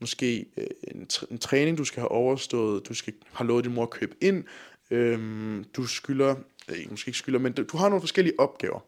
måske 0.00 0.46
øh, 0.56 0.66
en, 0.88 1.08
en 1.30 1.38
træning, 1.38 1.78
du 1.78 1.84
skal 1.84 2.00
have 2.00 2.10
overstået, 2.10 2.88
du 2.88 2.94
skal 2.94 3.12
have 3.32 3.48
lovet 3.48 3.64
din 3.64 3.74
mor 3.74 3.82
at 3.82 3.90
købe 3.90 4.14
ind, 4.20 4.44
øhm, 4.90 5.64
du 5.76 5.86
skylder, 5.86 6.34
øh, 6.68 6.90
måske 6.90 7.08
ikke 7.08 7.18
skylder, 7.18 7.38
men 7.38 7.52
du 7.52 7.76
har 7.76 7.88
nogle 7.88 8.02
forskellige 8.02 8.40
opgaver. 8.40 8.80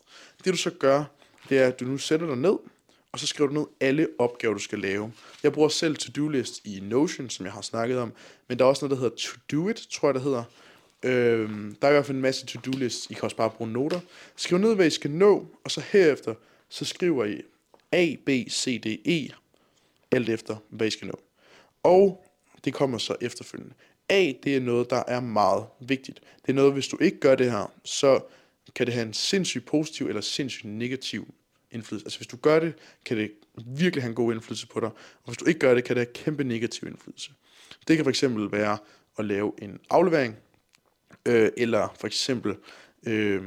Det 0.44 0.52
du 0.52 0.58
så 0.58 0.70
gør, 0.70 1.04
det 1.48 1.58
er, 1.58 1.66
at 1.66 1.80
du 1.80 1.84
nu 1.84 1.98
sætter 1.98 2.26
dig 2.26 2.36
ned, 2.36 2.56
og 3.12 3.20
så 3.20 3.26
skriver 3.26 3.48
du 3.48 3.54
ned 3.54 3.66
alle 3.80 4.08
opgaver, 4.18 4.54
du 4.54 4.60
skal 4.60 4.78
lave. 4.78 5.12
Jeg 5.42 5.52
bruger 5.52 5.68
selv 5.68 5.96
to-do-list 5.96 6.60
i 6.64 6.80
Notion, 6.82 7.30
som 7.30 7.46
jeg 7.46 7.52
har 7.52 7.60
snakket 7.60 7.98
om, 7.98 8.12
men 8.48 8.58
der 8.58 8.64
er 8.64 8.68
også 8.68 8.84
noget, 8.84 8.98
der 8.98 9.02
hedder 9.02 9.16
to-do-it, 9.16 9.86
tror 9.90 10.08
jeg, 10.08 10.14
det 10.14 10.22
hedder. 10.22 10.44
Øhm, 11.02 11.76
der 11.82 11.88
er 11.88 11.90
i 11.90 11.94
hvert 11.94 12.06
fald 12.06 12.16
en 12.16 12.22
masse 12.22 12.46
to-do-lists. 12.46 13.10
I 13.10 13.14
kan 13.14 13.22
også 13.22 13.36
bare 13.36 13.50
bruge 13.50 13.70
noter. 13.70 14.00
Skriv 14.36 14.58
ned, 14.58 14.74
hvad 14.74 14.86
I 14.86 14.90
skal 14.90 15.10
nå, 15.10 15.46
og 15.64 15.70
så 15.70 15.80
herefter, 15.80 16.34
så 16.68 16.84
skriver 16.84 17.24
I, 17.24 17.42
A, 17.94 18.16
B, 18.26 18.28
C, 18.50 18.80
D, 18.80 18.86
E, 19.08 19.28
alt 20.10 20.28
efter, 20.28 20.56
hvad 20.68 20.86
I 20.86 20.90
skal 20.90 21.06
nå. 21.06 21.20
Og 21.82 22.24
det 22.64 22.74
kommer 22.74 22.98
så 22.98 23.16
efterfølgende. 23.20 23.74
A, 24.08 24.32
det 24.42 24.56
er 24.56 24.60
noget, 24.60 24.90
der 24.90 25.02
er 25.08 25.20
meget 25.20 25.64
vigtigt. 25.80 26.20
Det 26.42 26.48
er 26.48 26.52
noget, 26.52 26.72
hvis 26.72 26.88
du 26.88 26.98
ikke 27.00 27.20
gør 27.20 27.34
det 27.34 27.50
her, 27.50 27.72
så 27.84 28.20
kan 28.74 28.86
det 28.86 28.94
have 28.94 29.06
en 29.06 29.12
sindssygt 29.12 29.66
positiv 29.66 30.06
eller 30.06 30.20
sindssygt 30.20 30.64
negativ 30.64 31.34
indflydelse. 31.70 32.06
Altså 32.06 32.18
hvis 32.18 32.26
du 32.26 32.36
gør 32.36 32.60
det, 32.60 32.74
kan 33.04 33.16
det 33.16 33.30
virkelig 33.66 34.02
have 34.02 34.08
en 34.08 34.14
god 34.14 34.32
indflydelse 34.32 34.66
på 34.66 34.80
dig, 34.80 34.88
og 34.88 35.24
hvis 35.24 35.36
du 35.36 35.44
ikke 35.44 35.60
gør 35.60 35.74
det, 35.74 35.84
kan 35.84 35.96
det 35.96 36.06
have 36.06 36.12
kæmpe 36.24 36.44
negativ 36.44 36.88
indflydelse. 36.88 37.32
Det 37.88 37.96
kan 37.96 38.04
for 38.04 38.10
eksempel 38.10 38.52
være 38.52 38.78
at 39.18 39.24
lave 39.24 39.52
en 39.62 39.80
aflevering, 39.90 40.36
øh, 41.26 41.50
eller 41.56 41.94
for 42.00 42.06
eksempel, 42.06 42.56
øh, 43.06 43.42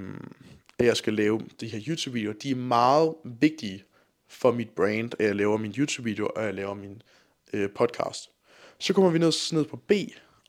at 0.79 0.85
jeg 0.85 0.97
skal 0.97 1.13
lave 1.13 1.41
de 1.59 1.67
her 1.67 1.79
YouTube-videoer. 1.87 2.33
De 2.33 2.51
er 2.51 2.55
meget 2.55 3.13
vigtige 3.23 3.83
for 4.27 4.51
mit 4.51 4.69
brand, 4.69 5.13
at 5.19 5.25
jeg 5.25 5.35
laver 5.35 5.57
min 5.57 5.71
YouTube-video, 5.77 6.27
og 6.35 6.43
jeg 6.43 6.53
laver 6.53 6.73
min 6.73 7.01
øh, 7.53 7.69
podcast. 7.75 8.29
Så 8.79 8.93
kommer 8.93 9.11
vi 9.11 9.19
ned, 9.19 9.53
ned 9.53 9.65
på 9.65 9.77
B, 9.77 9.91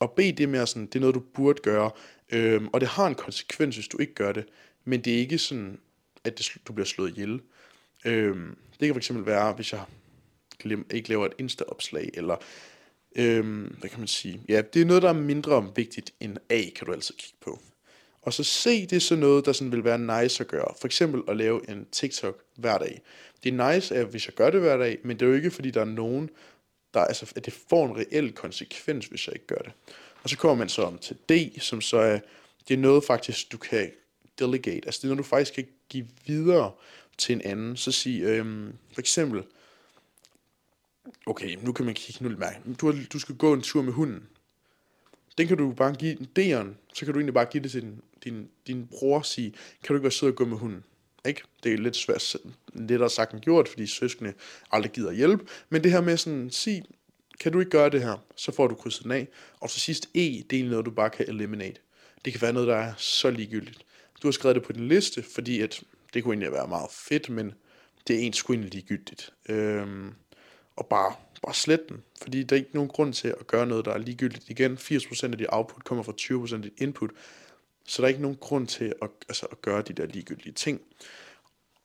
og 0.00 0.12
B 0.12 0.18
det 0.18 0.40
er 0.40 0.46
mere 0.46 0.66
sådan, 0.66 0.86
det 0.86 0.94
er 0.94 1.00
noget, 1.00 1.14
du 1.14 1.22
burde 1.34 1.62
gøre, 1.62 1.90
øhm, 2.32 2.68
og 2.68 2.80
det 2.80 2.88
har 2.88 3.06
en 3.06 3.14
konsekvens, 3.14 3.74
hvis 3.74 3.88
du 3.88 3.98
ikke 3.98 4.14
gør 4.14 4.32
det, 4.32 4.44
men 4.84 5.00
det 5.00 5.14
er 5.14 5.18
ikke 5.18 5.38
sådan, 5.38 5.78
at 6.24 6.38
det, 6.38 6.56
du 6.68 6.72
bliver 6.72 6.86
slået 6.86 7.10
ihjel. 7.10 7.40
Øhm, 8.04 8.56
det 8.80 8.92
kan 8.92 9.02
fx 9.02 9.10
være, 9.14 9.52
hvis 9.52 9.72
jeg 9.72 9.84
glem, 10.58 10.86
ikke 10.90 11.08
laver 11.08 11.26
et 11.26 11.32
Insta-opslag, 11.38 12.10
eller 12.14 12.36
øhm, 13.16 13.76
hvad 13.80 13.90
kan 13.90 13.98
man 13.98 14.08
sige, 14.08 14.40
ja, 14.48 14.62
det 14.74 14.82
er 14.82 14.86
noget, 14.86 15.02
der 15.02 15.08
er 15.08 15.12
mindre 15.12 15.72
vigtigt 15.76 16.14
end 16.20 16.36
A, 16.50 16.62
kan 16.76 16.86
du 16.86 16.92
altid 16.92 17.14
kigge 17.14 17.36
på. 17.40 17.60
Og 18.22 18.32
så 18.32 18.44
se 18.44 18.86
det 18.86 19.02
så 19.02 19.16
noget, 19.16 19.46
der 19.46 19.52
sådan 19.52 19.72
vil 19.72 19.84
være 19.84 20.22
nice 20.22 20.40
at 20.40 20.48
gøre. 20.48 20.74
For 20.80 20.86
eksempel 20.86 21.22
at 21.28 21.36
lave 21.36 21.70
en 21.70 21.86
TikTok 21.92 22.42
hver 22.56 22.78
dag. 22.78 23.00
Det 23.44 23.54
er 23.54 23.72
nice, 23.72 23.94
at 23.94 24.06
hvis 24.06 24.26
jeg 24.26 24.34
gør 24.34 24.50
det 24.50 24.60
hver 24.60 24.76
dag, 24.76 24.98
men 25.04 25.16
det 25.16 25.26
er 25.26 25.30
jo 25.30 25.36
ikke, 25.36 25.50
fordi 25.50 25.70
der 25.70 25.80
er 25.80 25.84
nogen, 25.84 26.30
der, 26.94 27.00
altså, 27.00 27.32
at 27.36 27.44
det 27.44 27.52
får 27.70 27.86
en 27.86 27.96
reel 27.96 28.32
konsekvens, 28.32 29.06
hvis 29.06 29.26
jeg 29.26 29.34
ikke 29.34 29.46
gør 29.46 29.58
det. 29.58 29.72
Og 30.22 30.30
så 30.30 30.36
kommer 30.36 30.54
man 30.54 30.68
så 30.68 30.82
om 30.82 30.98
til 30.98 31.16
D, 31.28 31.60
som 31.60 31.80
så 31.80 31.96
er, 31.98 32.18
det 32.68 32.74
er 32.74 32.78
noget 32.78 33.04
faktisk, 33.04 33.52
du 33.52 33.58
kan 33.58 33.90
delegate. 34.38 34.86
Altså 34.86 34.98
det 34.98 35.04
er 35.04 35.08
noget, 35.08 35.18
du 35.18 35.28
faktisk 35.28 35.54
kan 35.54 35.66
give 35.88 36.06
videre 36.26 36.72
til 37.18 37.32
en 37.32 37.42
anden. 37.42 37.76
Så 37.76 37.92
sig, 37.92 38.20
øhm, 38.20 38.72
for 38.92 39.00
eksempel, 39.00 39.42
okay, 41.26 41.56
nu 41.62 41.72
kan 41.72 41.84
man 41.84 41.94
kigge 41.94 42.24
nu 42.24 42.38
mærke. 42.38 42.58
Du, 42.80 42.86
har, 42.86 43.04
du 43.12 43.18
skal 43.18 43.36
gå 43.36 43.52
en 43.52 43.62
tur 43.62 43.82
med 43.82 43.92
hunden. 43.92 44.28
Den 45.38 45.48
kan 45.48 45.56
du 45.56 45.72
bare 45.72 45.94
give 45.94 46.16
D'eren, 46.38 46.68
så 46.94 47.04
kan 47.04 47.14
du 47.14 47.18
egentlig 47.18 47.34
bare 47.34 47.44
give 47.44 47.62
det 47.62 47.70
til 47.70 47.82
din, 47.82 48.00
din, 48.24 48.48
din 48.66 48.86
bror 48.86 49.18
og 49.18 49.26
sige, 49.26 49.50
kan 49.50 49.88
du 49.88 49.94
ikke 49.94 50.02
være 50.02 50.12
sød 50.12 50.28
og 50.28 50.34
gå 50.34 50.44
med 50.44 50.56
hunden? 50.56 50.84
Ikke? 51.26 51.42
Det 51.62 51.72
er 51.72 51.78
lidt 51.78 51.96
svært, 51.96 52.36
lettere 52.72 53.10
sagt 53.10 53.32
end 53.32 53.40
gjort, 53.40 53.68
fordi 53.68 53.86
søskende 53.86 54.32
aldrig 54.70 54.92
gider 54.92 55.12
hjælpe. 55.12 55.46
Men 55.68 55.84
det 55.84 55.92
her 55.92 56.00
med 56.00 56.16
sådan, 56.16 56.50
sig, 56.50 56.82
kan 57.40 57.52
du 57.52 57.60
ikke 57.60 57.70
gøre 57.70 57.90
det 57.90 58.02
her, 58.02 58.24
så 58.36 58.52
får 58.52 58.66
du 58.66 58.74
krydset 58.74 59.02
den 59.02 59.12
af. 59.12 59.28
Og 59.60 59.70
til 59.70 59.80
sidst 59.80 60.08
E, 60.14 60.42
det 60.50 60.60
er 60.60 60.64
noget, 60.64 60.86
du 60.86 60.90
bare 60.90 61.10
kan 61.10 61.28
eliminate. 61.28 61.80
Det 62.24 62.32
kan 62.32 62.42
være 62.42 62.52
noget, 62.52 62.68
der 62.68 62.76
er 62.76 62.92
så 62.96 63.30
ligegyldigt. 63.30 63.84
Du 64.22 64.26
har 64.26 64.32
skrevet 64.32 64.54
det 64.54 64.64
på 64.64 64.72
din 64.72 64.88
liste, 64.88 65.22
fordi 65.22 65.60
at 65.60 65.82
det 66.14 66.24
kunne 66.24 66.34
egentlig 66.34 66.52
være 66.52 66.68
meget 66.68 66.90
fedt, 66.90 67.28
men 67.28 67.54
det 68.08 68.16
er 68.16 68.20
ens 68.20 68.44
egentlig 68.48 68.72
ligegyldigt. 68.72 69.32
Øhm, 69.48 70.14
og 70.76 70.86
bare, 70.86 71.14
bare 71.42 71.54
slet 71.54 71.88
den, 71.88 72.02
fordi 72.22 72.42
der 72.42 72.56
er 72.56 72.60
ikke 72.60 72.74
nogen 72.74 72.88
grund 72.88 73.12
til 73.12 73.28
at 73.28 73.46
gøre 73.46 73.66
noget, 73.66 73.84
der 73.84 73.92
er 73.92 73.98
ligegyldigt. 73.98 74.50
Igen, 74.50 74.76
80% 74.76 75.24
af 75.24 75.38
dit 75.38 75.46
output 75.48 75.84
kommer 75.84 76.04
fra 76.04 76.12
20% 76.20 76.54
af 76.54 76.62
dit 76.62 76.72
input, 76.78 77.10
så 77.86 78.02
der 78.02 78.06
er 78.06 78.08
ikke 78.08 78.22
nogen 78.22 78.36
grund 78.36 78.66
til 78.66 78.94
at, 79.02 79.10
altså, 79.28 79.46
at 79.46 79.62
gøre 79.62 79.82
de 79.82 79.92
der 79.92 80.06
ligegyldige 80.06 80.52
ting. 80.52 80.80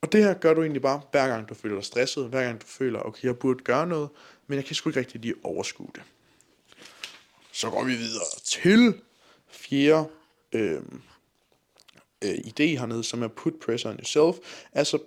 Og 0.01 0.11
det 0.11 0.23
her 0.23 0.33
gør 0.33 0.53
du 0.53 0.61
egentlig 0.61 0.81
bare, 0.81 1.01
hver 1.11 1.27
gang 1.27 1.49
du 1.49 1.53
føler 1.53 1.75
dig 1.75 1.85
stresset, 1.85 2.29
hver 2.29 2.43
gang 2.43 2.61
du 2.61 2.67
føler, 2.67 2.99
okay, 2.99 3.23
jeg 3.23 3.37
burde 3.37 3.63
gøre 3.63 3.87
noget, 3.87 4.09
men 4.47 4.55
jeg 4.55 4.65
kan 4.65 4.75
sgu 4.75 4.89
ikke 4.89 4.99
rigtig 4.99 5.21
lige 5.21 5.35
overskue 5.43 5.89
det. 5.95 6.03
Så 7.51 7.69
går 7.69 7.83
vi 7.83 7.95
videre 7.95 8.25
til 8.43 9.01
fjerde 9.49 10.07
øh, 10.53 10.81
øh, 12.23 12.35
idé 12.35 12.63
hernede, 12.63 13.03
som 13.03 13.23
er 13.23 13.27
put 13.27 13.53
pressure 13.65 13.91
on 13.91 13.97
yourself. 13.97 14.65
Altså 14.73 14.99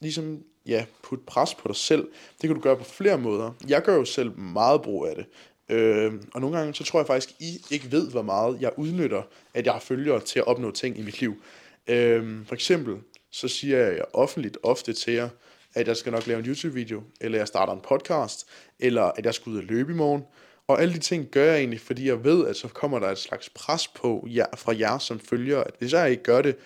ligesom, 0.00 0.44
ja, 0.66 0.84
put 1.02 1.20
pres 1.26 1.54
på 1.54 1.68
dig 1.68 1.76
selv. 1.76 2.08
Det 2.40 2.48
kan 2.48 2.54
du 2.54 2.60
gøre 2.60 2.76
på 2.76 2.84
flere 2.84 3.18
måder. 3.18 3.50
Jeg 3.68 3.82
gør 3.82 3.96
jo 3.96 4.04
selv 4.04 4.38
meget 4.38 4.82
brug 4.82 5.06
af 5.06 5.14
det. 5.16 5.26
Øh, 5.68 6.12
og 6.34 6.40
nogle 6.40 6.58
gange, 6.58 6.74
så 6.74 6.84
tror 6.84 7.00
jeg 7.00 7.06
faktisk, 7.06 7.30
I 7.40 7.58
ikke 7.70 7.92
ved, 7.92 8.10
hvor 8.10 8.22
meget 8.22 8.58
jeg 8.60 8.70
udnytter, 8.76 9.22
at 9.54 9.64
jeg 9.64 9.72
har 9.72 9.80
følgere 9.80 10.20
til 10.20 10.38
at 10.38 10.46
opnå 10.46 10.70
ting 10.70 10.98
i 10.98 11.02
mit 11.02 11.20
liv. 11.20 11.42
Øh, 11.88 12.46
for 12.46 12.54
eksempel, 12.54 12.96
så 13.30 13.48
siger 13.48 13.78
jeg 13.78 14.04
offentligt 14.12 14.58
ofte 14.62 14.92
til 14.92 15.12
jer, 15.12 15.28
at 15.74 15.88
jeg 15.88 15.96
skal 15.96 16.12
nok 16.12 16.26
lave 16.26 16.38
en 16.38 16.46
YouTube-video, 16.46 17.02
eller 17.20 17.38
jeg 17.38 17.48
starter 17.48 17.72
en 17.72 17.80
podcast, 17.88 18.46
eller 18.78 19.02
at 19.02 19.24
jeg 19.24 19.34
skal 19.34 19.50
ud 19.50 19.58
og 19.58 19.64
løbe 19.64 19.92
i 19.92 19.94
morgen. 19.94 20.22
Og 20.66 20.82
alle 20.82 20.94
de 20.94 20.98
ting 20.98 21.26
gør 21.26 21.44
jeg 21.44 21.58
egentlig, 21.58 21.80
fordi 21.80 22.08
jeg 22.08 22.24
ved, 22.24 22.46
at 22.46 22.56
så 22.56 22.68
kommer 22.68 22.98
der 22.98 23.08
et 23.08 23.18
slags 23.18 23.48
pres 23.48 23.88
på 23.88 24.26
jer, 24.30 24.46
fra 24.56 24.78
jer 24.78 24.98
som 24.98 25.20
følger, 25.20 25.60
at 25.60 25.74
hvis 25.78 25.92
jeg 25.92 26.10
ikke 26.10 26.22
gør 26.22 26.42
det, 26.42 26.56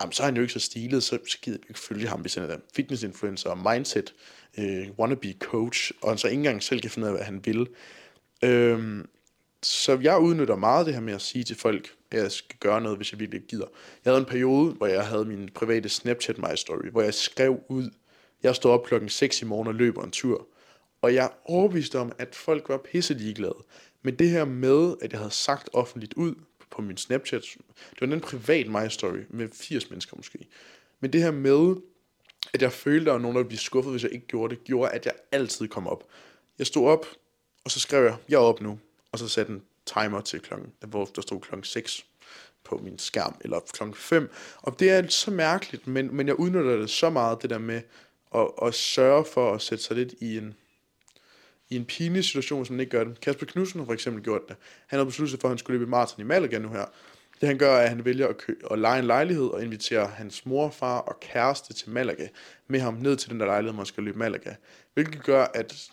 jamen, 0.00 0.12
så 0.12 0.22
er 0.22 0.24
han 0.24 0.36
jo 0.36 0.42
ikke 0.42 0.52
så 0.52 0.60
stilet, 0.60 1.02
så, 1.02 1.18
så 1.28 1.38
gider 1.42 1.58
vi 1.58 1.66
ikke 1.68 1.80
følge 1.80 2.08
ham, 2.08 2.20
hvis 2.20 2.34
han 2.34 2.50
er 2.50 2.56
fitness-influencer, 2.74 3.72
mindset, 3.72 4.14
øh, 4.58 4.90
wannabe 4.98 5.34
coach, 5.38 5.92
og 6.02 6.10
han 6.10 6.18
så 6.18 6.28
ikke 6.28 6.38
engang 6.38 6.62
selv 6.62 6.80
kan 6.80 6.90
finde 6.90 7.06
ud 7.06 7.10
af, 7.10 7.16
hvad 7.16 7.24
han 7.24 7.46
vil. 7.46 7.68
Øhm, 8.44 9.08
så 9.62 9.98
jeg 10.02 10.18
udnytter 10.18 10.56
meget 10.56 10.86
det 10.86 10.94
her 10.94 11.00
med 11.00 11.14
at 11.14 11.22
sige 11.22 11.44
til 11.44 11.56
folk, 11.56 11.94
at 12.10 12.18
jeg 12.18 12.32
skal 12.32 12.56
gøre 12.60 12.80
noget, 12.80 12.96
hvis 12.96 13.12
jeg 13.12 13.20
virkelig 13.20 13.38
ikke 13.38 13.48
gider. 13.48 13.66
Jeg 14.04 14.10
havde 14.10 14.20
en 14.20 14.26
periode, 14.26 14.72
hvor 14.72 14.86
jeg 14.86 15.06
havde 15.06 15.24
min 15.24 15.48
private 15.54 15.88
Snapchat 15.88 16.38
My 16.38 16.54
Story, 16.56 16.90
hvor 16.90 17.02
jeg 17.02 17.14
skrev 17.14 17.60
ud, 17.68 17.90
jeg 18.42 18.56
står 18.56 18.72
op 18.72 18.84
klokken 18.84 19.08
6 19.08 19.42
i 19.42 19.44
morgen 19.44 19.68
og 19.68 19.74
løber 19.74 20.04
en 20.04 20.10
tur. 20.10 20.46
Og 21.02 21.14
jeg 21.14 21.30
er 21.48 21.94
om, 21.94 22.12
at 22.18 22.34
folk 22.34 22.68
var 22.68 22.76
pisse 22.76 23.14
ligeglade. 23.14 23.64
Men 24.02 24.18
det 24.18 24.30
her 24.30 24.44
med, 24.44 24.94
at 25.02 25.12
jeg 25.12 25.20
havde 25.20 25.30
sagt 25.30 25.70
offentligt 25.72 26.14
ud 26.14 26.34
på 26.72 26.82
min 26.82 26.96
Snapchat, 26.96 27.42
det 27.90 28.08
var 28.08 28.14
en 28.14 28.20
privat 28.20 28.68
My 28.68 28.88
Story 28.88 29.20
med 29.28 29.48
80 29.52 29.90
mennesker 29.90 30.16
måske. 30.16 30.38
Men 31.00 31.12
det 31.12 31.22
her 31.22 31.30
med, 31.30 31.76
at 32.52 32.62
jeg 32.62 32.72
følte, 32.72 33.00
at 33.00 33.06
der 33.06 33.12
var 33.12 33.18
nogen, 33.18 33.34
der 33.34 33.40
ville 33.40 33.48
blive 33.48 33.58
skuffet, 33.58 33.92
hvis 33.92 34.02
jeg 34.02 34.12
ikke 34.12 34.26
gjorde 34.26 34.54
det, 34.54 34.64
gjorde, 34.64 34.90
at 34.90 35.06
jeg 35.06 35.14
altid 35.32 35.68
kom 35.68 35.86
op. 35.86 36.04
Jeg 36.58 36.66
stod 36.66 36.88
op, 36.88 37.06
og 37.64 37.70
så 37.70 37.80
skrev 37.80 38.04
jeg, 38.04 38.16
jeg 38.28 38.36
er 38.36 38.40
op 38.40 38.60
nu. 38.60 38.78
Og 39.12 39.18
så 39.18 39.28
satte 39.28 39.52
en 39.52 39.62
timer 39.86 40.20
til 40.20 40.40
klokken, 40.40 40.72
hvor 40.80 41.04
der 41.04 41.22
stod 41.22 41.40
klokken 41.40 41.64
6 41.64 42.04
på 42.64 42.76
min 42.76 42.98
skærm, 42.98 43.36
eller 43.40 43.60
klokken 43.72 43.94
5. 43.94 44.30
Og 44.56 44.80
det 44.80 44.90
er 44.90 45.08
så 45.08 45.30
mærkeligt, 45.30 45.86
men, 45.86 46.16
men 46.16 46.26
jeg 46.26 46.38
udnytter 46.38 46.76
det 46.76 46.90
så 46.90 47.10
meget, 47.10 47.42
det 47.42 47.50
der 47.50 47.58
med 47.58 47.82
at, 48.34 48.48
at 48.62 48.74
sørge 48.74 49.24
for 49.24 49.54
at 49.54 49.62
sætte 49.62 49.84
sig 49.84 49.96
lidt 49.96 50.14
i 50.20 50.38
en, 50.38 50.54
i 51.72 51.76
en 51.76 51.84
pinlig 51.84 52.24
situation, 52.24 52.60
hvis 52.60 52.70
man 52.70 52.80
ikke 52.80 52.90
gør 52.90 53.04
det. 53.04 53.20
Kasper 53.20 53.46
Knudsen 53.46 53.80
har 53.80 53.86
for 53.86 53.92
eksempel 53.92 54.22
gjort 54.22 54.48
det. 54.48 54.56
Han 54.86 54.98
har 54.98 55.04
besluttet 55.04 55.30
sig 55.30 55.40
for, 55.40 55.48
at 55.48 55.50
han 55.50 55.58
skulle 55.58 55.78
løbe 55.78 55.88
i 55.88 55.90
maraton 55.90 56.20
i 56.20 56.24
Malaga 56.24 56.58
nu 56.58 56.68
her. 56.68 56.84
Det 57.40 57.48
han 57.48 57.58
gør, 57.58 57.76
er, 57.76 57.82
at 57.82 57.88
han 57.88 58.04
vælger 58.04 58.28
at, 58.28 58.38
kø- 58.38 58.56
at 58.70 58.78
lege 58.78 58.98
en 58.98 59.04
lejlighed 59.04 59.46
og 59.46 59.62
invitere 59.62 60.06
hans 60.06 60.46
mor, 60.46 60.70
far 60.70 60.98
og 60.98 61.20
kæreste 61.20 61.74
til 61.74 61.90
Malaga 61.90 62.28
med 62.68 62.80
ham 62.80 62.94
ned 62.94 63.16
til 63.16 63.30
den 63.30 63.40
der 63.40 63.46
lejlighed, 63.46 63.76
man 63.76 63.86
skal 63.86 64.04
løbe 64.04 64.18
Malaga. 64.18 64.54
Hvilket 64.94 65.22
gør, 65.22 65.44
at 65.54 65.90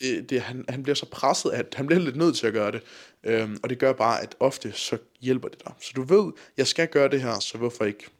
det, 0.00 0.30
det, 0.30 0.40
han, 0.40 0.64
han 0.68 0.82
bliver 0.82 0.94
så 0.94 1.06
presset, 1.06 1.50
at 1.50 1.74
han 1.76 1.86
bliver 1.86 2.00
lidt 2.00 2.16
nødt 2.16 2.36
til 2.36 2.46
at 2.46 2.52
gøre 2.52 2.72
det. 2.72 2.82
Øhm, 3.24 3.58
og 3.62 3.70
det 3.70 3.78
gør 3.78 3.92
bare, 3.92 4.22
at 4.22 4.36
ofte 4.40 4.72
så 4.72 4.98
hjælper 5.20 5.48
det 5.48 5.64
dig. 5.64 5.72
Så 5.80 5.92
du 5.96 6.02
ved, 6.02 6.32
jeg 6.56 6.66
skal 6.66 6.88
gøre 6.88 7.08
det 7.08 7.22
her, 7.22 7.40
så 7.40 7.58
hvorfor 7.58 7.84
ikke 7.84 8.10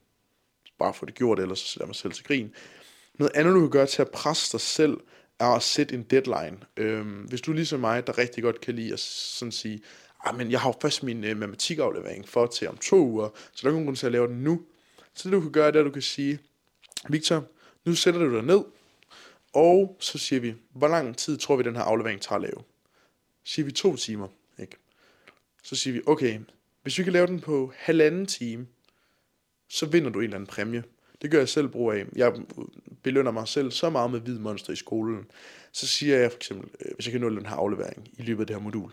bare 0.78 0.94
få 0.94 1.06
det 1.06 1.14
gjort, 1.14 1.40
ellers 1.40 1.58
så 1.58 1.66
sætter 1.66 1.84
jeg 1.84 1.88
mig 1.88 1.96
selv 1.96 2.12
til 2.12 2.24
grin. 2.24 2.54
Noget 3.18 3.32
andet, 3.34 3.54
du 3.54 3.60
kan 3.60 3.70
gøre 3.70 3.86
til 3.86 4.02
at 4.02 4.10
presse 4.10 4.52
dig 4.52 4.60
selv, 4.60 4.96
er 5.38 5.46
at 5.46 5.62
sætte 5.62 5.94
en 5.94 6.02
deadline. 6.02 6.58
Øhm, 6.76 7.20
hvis 7.22 7.40
du 7.40 7.52
ligesom 7.52 7.80
mig, 7.80 8.06
der 8.06 8.18
rigtig 8.18 8.42
godt 8.42 8.60
kan 8.60 8.74
lide 8.74 8.92
at 8.92 9.00
sådan 9.00 9.52
sige, 9.52 9.82
ah, 10.24 10.36
men 10.36 10.50
jeg 10.50 10.60
har 10.60 10.68
jo 10.68 10.74
først 10.82 11.02
min 11.02 11.24
øh, 11.24 11.36
matematikaflevering 11.36 12.28
for 12.28 12.46
til 12.46 12.68
om 12.68 12.76
to 12.76 12.96
uger, 12.96 13.28
så 13.52 13.60
der 13.62 13.68
er 13.68 13.72
nogen 13.72 13.86
grund 13.86 13.96
til 13.96 14.06
at 14.06 14.12
lave 14.12 14.28
den 14.28 14.36
nu. 14.36 14.62
Så 15.14 15.28
det 15.28 15.32
du 15.32 15.40
kan 15.40 15.52
gøre, 15.52 15.66
det 15.66 15.76
er, 15.76 15.80
at 15.80 15.86
du 15.86 15.90
kan 15.90 16.02
sige, 16.02 16.38
Victor, 17.08 17.44
nu 17.84 17.94
sætter 17.94 18.20
du 18.20 18.34
dig 18.34 18.42
ned, 18.42 18.64
og 19.52 19.96
så 20.00 20.18
siger 20.18 20.40
vi, 20.40 20.54
hvor 20.72 20.88
lang 20.88 21.16
tid 21.16 21.38
tror 21.38 21.56
vi, 21.56 21.62
den 21.62 21.76
her 21.76 21.82
aflevering 21.82 22.20
tager 22.20 22.36
at 22.36 22.42
lave? 22.42 22.62
Så 23.44 23.52
siger 23.52 23.66
vi 23.66 23.72
to 23.72 23.96
timer, 23.96 24.28
ikke? 24.58 24.76
Så 25.62 25.76
siger 25.76 25.94
vi, 25.94 26.00
okay, 26.06 26.40
hvis 26.82 26.98
vi 26.98 27.04
kan 27.04 27.12
lave 27.12 27.26
den 27.26 27.40
på 27.40 27.72
halvanden 27.76 28.26
time, 28.26 28.66
så 29.68 29.86
vinder 29.86 30.10
du 30.10 30.18
en 30.18 30.24
eller 30.24 30.36
anden 30.36 30.46
præmie. 30.46 30.84
Det 31.22 31.30
gør 31.30 31.38
jeg 31.38 31.48
selv 31.48 31.68
brug 31.68 31.92
af. 31.92 32.04
Jeg 32.16 32.32
belønner 33.02 33.30
mig 33.30 33.48
selv 33.48 33.70
så 33.70 33.90
meget 33.90 34.10
med 34.10 34.20
hvid 34.20 34.38
monster 34.38 34.72
i 34.72 34.76
skolen. 34.76 35.26
Så 35.72 35.86
siger 35.86 36.18
jeg 36.18 36.30
for 36.30 36.36
eksempel, 36.36 36.70
øh, 36.80 36.94
hvis 36.94 37.06
jeg 37.06 37.12
kan 37.12 37.20
nå 37.20 37.30
den 37.30 37.46
her 37.46 37.56
aflevering 37.56 38.08
i 38.18 38.22
løbet 38.22 38.42
af 38.42 38.46
det 38.46 38.56
her 38.56 38.62
modul, 38.62 38.90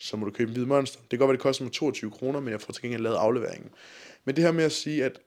så 0.00 0.16
må 0.16 0.24
du 0.24 0.30
købe 0.30 0.48
en 0.48 0.54
hvid 0.56 0.66
monster. 0.66 1.00
Det 1.00 1.10
kan 1.10 1.18
godt 1.18 1.28
være, 1.28 1.36
det 1.36 1.42
koster 1.42 1.64
mig 1.64 1.72
22 1.72 2.10
kroner, 2.10 2.40
men 2.40 2.52
jeg 2.52 2.60
får 2.60 2.72
til 2.72 2.82
gengæld 2.82 3.02
lavet 3.02 3.16
afleveringen. 3.16 3.70
Men 4.24 4.36
det 4.36 4.44
her 4.44 4.52
med 4.52 4.64
at 4.64 4.72
sige, 4.72 5.04
at 5.04 5.20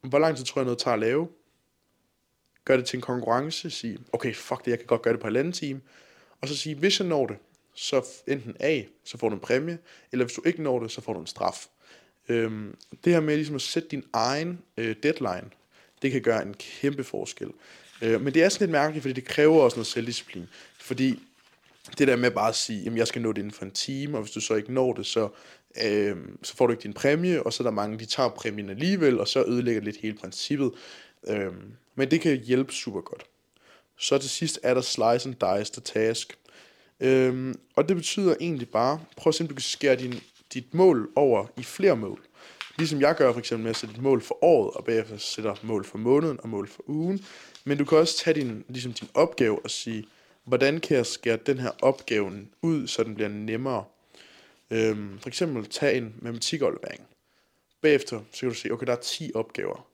hvor 0.00 0.18
lang 0.18 0.36
tid 0.36 0.44
tror 0.44 0.60
jeg 0.60 0.64
noget 0.64 0.78
tager 0.78 0.94
at 0.94 1.00
lave, 1.00 1.28
gør 2.64 2.76
det 2.76 2.86
til 2.86 2.96
en 2.96 3.00
konkurrence, 3.00 3.70
sige, 3.70 3.98
okay, 4.12 4.34
fuck 4.34 4.64
det, 4.64 4.70
jeg 4.70 4.78
kan 4.78 4.86
godt 4.86 5.02
gøre 5.02 5.14
det 5.14 5.20
på 5.20 5.28
en 5.28 5.36
anden 5.36 5.52
time, 5.52 5.80
og 6.40 6.48
så 6.48 6.56
sige, 6.56 6.74
hvis 6.74 7.00
jeg 7.00 7.08
når 7.08 7.26
det, 7.26 7.36
så 7.74 8.06
enten 8.26 8.56
A, 8.60 8.82
så 9.04 9.18
får 9.18 9.28
du 9.28 9.34
en 9.34 9.40
præmie, 9.40 9.78
eller 10.12 10.24
hvis 10.24 10.34
du 10.34 10.42
ikke 10.46 10.62
når 10.62 10.80
det, 10.80 10.90
så 10.90 11.00
får 11.00 11.12
du 11.12 11.20
en 11.20 11.26
straf. 11.26 11.66
Øhm, 12.28 12.76
det 13.04 13.12
her 13.12 13.20
med 13.20 13.36
ligesom 13.36 13.54
at 13.54 13.62
sætte 13.62 13.88
din 13.88 14.04
egen 14.12 14.62
øh, 14.76 14.96
deadline, 15.02 15.50
det 16.02 16.12
kan 16.12 16.22
gøre 16.22 16.42
en 16.42 16.54
kæmpe 16.54 17.04
forskel. 17.04 17.50
Øh, 18.02 18.20
men 18.20 18.34
det 18.34 18.42
er 18.42 18.48
sådan 18.48 18.64
lidt 18.64 18.72
mærkeligt, 18.72 19.02
fordi 19.02 19.12
det 19.12 19.24
kræver 19.24 19.62
også 19.62 19.76
noget 19.76 19.86
selvdisciplin. 19.86 20.48
Fordi 20.78 21.20
det 21.98 22.08
der 22.08 22.16
med 22.16 22.30
bare 22.30 22.48
at 22.48 22.54
sige, 22.54 22.86
at 22.86 22.96
jeg 22.96 23.06
skal 23.06 23.22
nå 23.22 23.32
det 23.32 23.38
inden 23.38 23.52
for 23.52 23.64
en 23.64 23.70
time, 23.70 24.16
og 24.16 24.22
hvis 24.22 24.32
du 24.32 24.40
så 24.40 24.54
ikke 24.54 24.72
når 24.72 24.92
det, 24.92 25.06
så, 25.06 25.28
øh, 25.84 26.16
så 26.42 26.56
får 26.56 26.66
du 26.66 26.72
ikke 26.72 26.82
din 26.82 26.92
præmie, 26.92 27.42
og 27.42 27.52
så 27.52 27.62
er 27.62 27.64
der 27.64 27.72
mange, 27.72 27.98
de 27.98 28.06
tager 28.06 28.28
præmien 28.28 28.70
alligevel, 28.70 29.20
og 29.20 29.28
så 29.28 29.44
ødelægger 29.44 29.80
det 29.80 29.84
lidt 29.84 30.02
hele 30.02 30.16
princippet. 30.16 30.72
Øh, 31.28 31.52
men 31.94 32.10
det 32.10 32.20
kan 32.20 32.36
hjælpe 32.36 32.72
super 32.72 33.00
godt. 33.00 33.24
Så 33.98 34.18
til 34.18 34.30
sidst 34.30 34.60
er 34.62 34.74
der 34.74 34.80
slice 34.80 35.28
and 35.28 35.34
dice 35.34 35.72
the 35.72 35.82
task. 35.82 36.38
Øhm, 37.00 37.54
og 37.76 37.88
det 37.88 37.96
betyder 37.96 38.34
egentlig 38.40 38.68
bare, 38.68 39.00
prøv 39.16 39.30
at 39.30 39.34
se, 39.34 39.44
om 39.44 39.48
du 39.48 39.54
kan 39.54 39.62
skære 39.62 39.96
din, 39.96 40.20
dit 40.54 40.74
mål 40.74 41.10
over 41.16 41.46
i 41.58 41.62
flere 41.62 41.96
mål. 41.96 42.20
Ligesom 42.78 43.00
jeg 43.00 43.16
gør 43.16 43.32
for 43.32 43.38
eksempel 43.38 43.62
med 43.62 43.70
at 43.70 43.76
sætte 43.76 43.94
et 43.94 44.02
mål 44.02 44.22
for 44.22 44.44
året, 44.44 44.70
og 44.70 44.84
bagefter 44.84 45.16
sætter 45.16 45.54
mål 45.62 45.84
for 45.84 45.98
måneden 45.98 46.40
og 46.42 46.48
mål 46.48 46.68
for 46.68 46.82
ugen. 46.86 47.24
Men 47.64 47.78
du 47.78 47.84
kan 47.84 47.98
også 47.98 48.18
tage 48.18 48.40
din, 48.40 48.64
ligesom 48.68 48.92
din 48.92 49.08
opgave 49.14 49.64
og 49.64 49.70
sige, 49.70 50.04
hvordan 50.44 50.80
kan 50.80 50.96
jeg 50.96 51.06
skære 51.06 51.36
den 51.36 51.58
her 51.58 51.70
opgaven 51.82 52.50
ud, 52.62 52.86
så 52.86 53.04
den 53.04 53.14
bliver 53.14 53.28
nemmere. 53.28 53.84
Øhm, 54.70 55.18
for 55.20 55.28
eksempel 55.28 55.66
tage 55.66 55.96
en 55.96 56.14
matematikaflevering. 56.22 57.00
Bagefter 57.80 58.20
så 58.32 58.40
kan 58.40 58.48
du 58.48 58.54
se, 58.54 58.70
okay, 58.70 58.86
der 58.86 58.92
er 58.92 59.00
10 59.00 59.30
opgaver. 59.34 59.86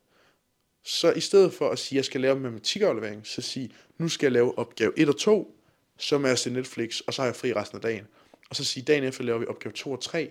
Så 0.85 1.13
i 1.13 1.21
stedet 1.21 1.53
for 1.53 1.71
at 1.71 1.79
sige, 1.79 1.97
at 1.97 1.99
jeg 1.99 2.05
skal 2.05 2.21
lave 2.21 2.37
en 2.37 2.43
matematikaflevering, 2.43 3.27
så 3.27 3.43
sige, 3.43 3.71
nu 3.99 4.09
skal 4.09 4.27
jeg 4.27 4.33
lave 4.33 4.59
opgave 4.59 4.93
1 4.97 5.09
og 5.09 5.19
2, 5.19 5.57
som 5.99 6.25
er 6.25 6.35
se 6.35 6.51
Netflix, 6.51 7.01
og 7.01 7.15
så 7.15 7.23
har 7.23 7.27
jeg 7.27 7.37
fri 7.37 7.53
resten 7.53 7.77
af 7.77 7.83
dagen. 7.83 8.07
Og 8.51 8.57
så 8.57 8.65
sige, 8.65 8.85
dagen 8.85 9.05
efter 9.05 9.25
laver 9.25 9.39
vi 9.39 9.47
opgave 9.47 9.73
2 9.73 9.93
og 9.93 10.01
3. 10.01 10.31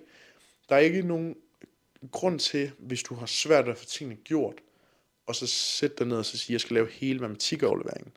Der 0.70 0.75
er 0.75 0.79
ikke 0.79 1.01
nogen 1.01 1.36
grund 2.12 2.39
til, 2.39 2.72
hvis 2.79 3.03
du 3.03 3.15
har 3.15 3.25
svært 3.25 3.65
ved 3.65 3.72
at 3.72 3.77
få 3.77 3.86
tingene 3.86 4.15
gjort, 4.24 4.53
og 5.27 5.36
så 5.36 5.48
sætte 5.48 5.96
dig 6.00 6.08
ned 6.08 6.18
og 6.18 6.25
så 6.25 6.38
sige, 6.38 6.53
jeg 6.53 6.62
skal 6.62 6.74
lave 6.74 6.88
hele 6.91 7.20
matematikafleveringen. 7.20 8.12